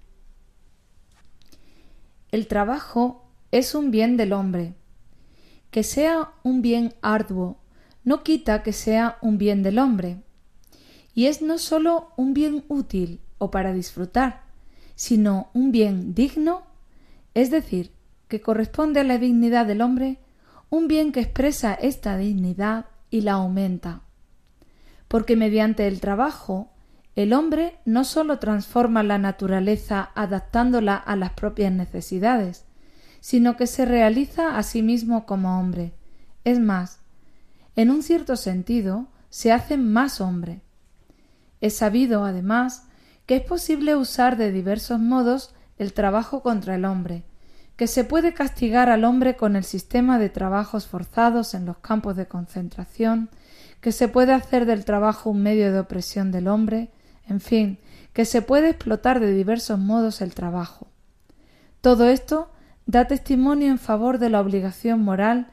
El 2.31 2.45
trabajo 2.47 3.31
es 3.51 3.73
un 3.73 3.89
bien 3.89 4.17
del 4.17 4.33
hombre. 4.33 4.75
Que 5.71 5.81
sea 5.81 6.33
un 6.43 6.61
bien 6.61 6.93
arduo 7.01 7.57
no 8.03 8.23
quita 8.23 8.63
que 8.63 8.71
sea 8.71 9.17
un 9.21 9.37
bien 9.37 9.63
del 9.63 9.79
hombre. 9.79 10.21
Y 11.13 11.25
es 11.25 11.41
no 11.41 11.57
sólo 11.57 12.13
un 12.15 12.33
bien 12.33 12.63
útil 12.69 13.19
o 13.37 13.51
para 13.51 13.73
disfrutar, 13.73 14.46
sino 14.97 15.51
un 15.53 15.71
bien 15.71 16.15
digno, 16.15 16.63
es 17.35 17.51
decir, 17.51 17.91
que 18.27 18.41
corresponde 18.41 18.99
a 18.99 19.03
la 19.03 19.19
dignidad 19.19 19.67
del 19.67 19.81
hombre, 19.81 20.19
un 20.71 20.87
bien 20.87 21.11
que 21.11 21.19
expresa 21.19 21.75
esta 21.75 22.17
dignidad 22.17 22.87
y 23.11 23.21
la 23.21 23.33
aumenta. 23.33 24.01
Porque 25.07 25.35
mediante 25.35 25.87
el 25.87 26.01
trabajo, 26.01 26.71
el 27.15 27.33
hombre 27.33 27.77
no 27.85 28.05
sólo 28.05 28.39
transforma 28.39 29.03
la 29.03 29.19
naturaleza 29.19 30.09
adaptándola 30.15 30.95
a 30.95 31.15
las 31.15 31.31
propias 31.33 31.71
necesidades, 31.71 32.65
sino 33.19 33.55
que 33.55 33.67
se 33.67 33.85
realiza 33.85 34.57
a 34.57 34.63
sí 34.63 34.81
mismo 34.81 35.27
como 35.27 35.59
hombre. 35.59 35.93
Es 36.43 36.59
más, 36.59 37.01
en 37.75 37.91
un 37.91 38.01
cierto 38.01 38.35
sentido, 38.35 39.09
se 39.29 39.51
hace 39.51 39.77
más 39.77 40.21
hombre. 40.21 40.61
Es 41.61 41.75
sabido, 41.75 42.25
además, 42.25 42.86
que 43.27 43.35
es 43.35 43.43
posible 43.43 43.95
usar 43.95 44.37
de 44.37 44.51
diversos 44.51 44.99
modos 44.99 45.53
el 45.77 45.93
trabajo 45.93 46.41
contra 46.41 46.73
el 46.73 46.85
hombre, 46.85 47.23
que 47.75 47.85
se 47.85 48.03
puede 48.03 48.33
castigar 48.33 48.89
al 48.89 49.03
hombre 49.03 49.35
con 49.35 49.55
el 49.55 49.63
sistema 49.63 50.17
de 50.17 50.29
trabajos 50.29 50.87
forzados 50.87 51.53
en 51.53 51.65
los 51.65 51.77
campos 51.77 52.15
de 52.15 52.25
concentración, 52.25 53.29
que 53.81 53.91
se 53.91 54.07
puede 54.07 54.33
hacer 54.33 54.65
del 54.65 54.85
trabajo 54.85 55.29
un 55.29 55.43
medio 55.43 55.71
de 55.71 55.79
opresión 55.79 56.31
del 56.31 56.47
hombre, 56.47 56.89
en 57.27 57.41
fin, 57.41 57.77
que 58.13 58.25
se 58.25 58.41
puede 58.41 58.69
explotar 58.69 59.19
de 59.19 59.31
diversos 59.33 59.77
modos 59.77 60.21
el 60.21 60.33
trabajo. 60.33 60.87
Todo 61.81 62.07
esto 62.07 62.49
da 62.85 63.05
testimonio 63.05 63.67
en 63.67 63.77
favor 63.77 64.17
de 64.17 64.29
la 64.29 64.39
obligación 64.39 65.03
moral 65.03 65.47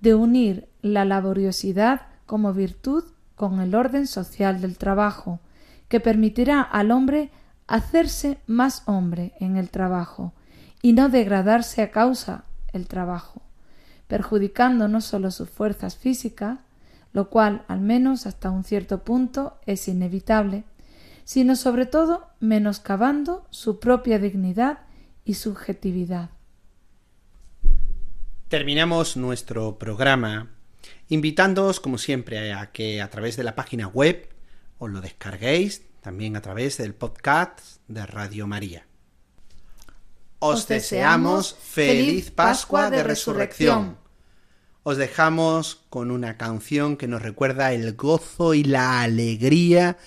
de 0.00 0.14
unir 0.14 0.68
la 0.80 1.04
laboriosidad 1.04 2.02
como 2.24 2.54
virtud 2.54 3.04
con 3.36 3.60
el 3.60 3.74
orden 3.74 4.06
social 4.06 4.60
del 4.60 4.78
trabajo, 4.78 5.40
que 5.88 6.00
permitirá 6.00 6.60
al 6.60 6.90
hombre 6.90 7.30
hacerse 7.66 8.38
más 8.46 8.82
hombre 8.86 9.32
en 9.40 9.56
el 9.56 9.70
trabajo, 9.70 10.32
y 10.80 10.92
no 10.92 11.08
degradarse 11.08 11.82
a 11.82 11.90
causa 11.90 12.44
el 12.72 12.86
trabajo, 12.86 13.42
perjudicando 14.06 14.88
no 14.88 15.00
sólo 15.00 15.30
sus 15.30 15.50
fuerzas 15.50 15.96
físicas, 15.96 16.60
lo 17.12 17.30
cual, 17.30 17.64
al 17.68 17.80
menos 17.80 18.26
hasta 18.26 18.50
un 18.50 18.64
cierto 18.64 19.02
punto, 19.02 19.58
es 19.66 19.88
inevitable, 19.88 20.64
sino 21.24 21.56
sobre 21.56 21.86
todo 21.86 22.28
menoscabando 22.40 23.46
su 23.50 23.80
propia 23.80 24.18
dignidad 24.18 24.80
y 25.24 25.34
subjetividad. 25.34 26.30
Terminamos 28.48 29.16
nuestro 29.16 29.78
programa 29.78 30.48
invitándoos, 31.08 31.80
como 31.80 31.98
siempre, 31.98 32.52
a 32.52 32.72
que 32.72 33.02
a 33.02 33.10
través 33.10 33.36
de 33.36 33.44
la 33.44 33.54
página 33.54 33.88
web 33.88 34.28
os 34.78 34.90
lo 34.90 35.00
descarguéis, 35.00 35.82
también 36.00 36.36
a 36.36 36.42
través 36.42 36.78
del 36.78 36.94
podcast 36.94 37.80
de 37.88 38.06
Radio 38.06 38.46
María. 38.46 38.86
Os 40.38 40.68
deseamos 40.68 41.54
feliz 41.54 42.30
Pascua 42.30 42.90
de 42.90 43.02
Resurrección. 43.02 43.98
os 44.84 44.96
dejamos 44.96 45.84
con 45.90 46.10
una 46.10 46.38
canción 46.38 46.96
que 46.96 47.08
nos 47.08 47.20
recuerda 47.20 47.72
el 47.72 47.94
gozo 47.94 48.54
y 48.54 48.64
la 48.64 49.02
alegría 49.02 49.98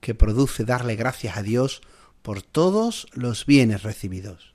que 0.00 0.14
produce 0.14 0.64
darle 0.64 0.96
gracias 0.96 1.36
a 1.36 1.42
Dios 1.42 1.82
por 2.22 2.40
todos 2.40 3.06
los 3.12 3.44
bienes 3.44 3.82
recibidos. 3.82 4.54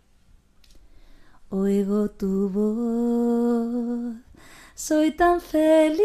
Oigo 1.49 2.09
tu 2.09 2.49
voz, 2.49 4.15
soy 4.73 5.11
tan 5.11 5.39
feliz. 5.39 6.01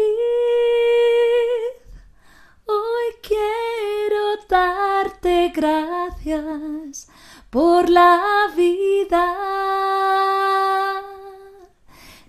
Hoy 2.65 3.15
quiero 3.21 4.37
darte 4.49 5.51
gracias 5.53 7.07
por 7.49 7.89
la 7.89 8.21
vida. 8.55 9.35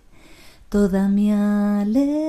toda 0.69 1.09
mi 1.09 1.33
alegría. 1.33 2.27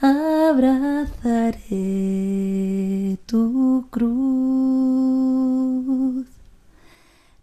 Abrazaré 0.00 1.58
tu 3.26 3.84
cruz. 3.90 4.08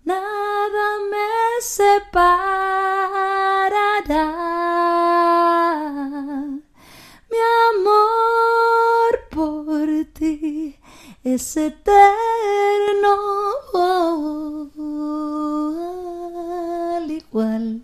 Nada 0.06 0.88
me 1.12 1.62
separará. 1.62 2.32
Mi 7.30 7.42
amor 7.74 9.12
por 9.32 9.90
ti 10.14 10.78
es 11.26 11.58
eterno. 11.58 13.18
Al 16.96 17.12
igual 17.12 17.84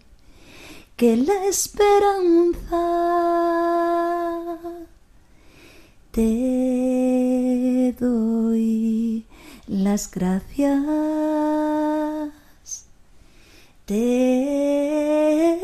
que 0.95 1.17
la 1.17 1.45
esperanza. 1.45 2.90
Las 9.91 10.09
gracias. 10.09 10.79
Te 13.85 15.59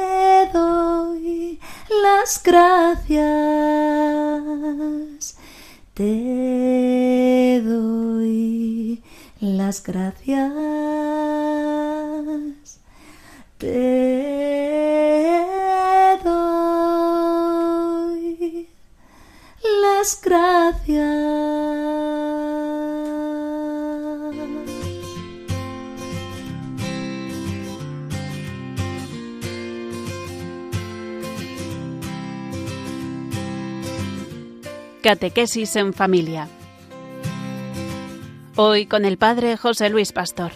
doy 0.51 1.59
las 2.03 2.43
gracias. 2.43 3.23
Te 5.93 7.61
doy 7.63 9.01
las 9.39 9.81
gracias. 9.81 10.51
Te 13.57 13.77
doy 16.21 17.47
las 19.81 20.19
gracias. 20.21 21.36
Catequesis 35.07 35.77
en 35.77 35.93
familia. 35.93 36.49
Hoy 38.57 38.87
con 38.87 39.05
el 39.05 39.17
Padre 39.17 39.55
José 39.55 39.89
Luis 39.89 40.11
Pastor. 40.11 40.51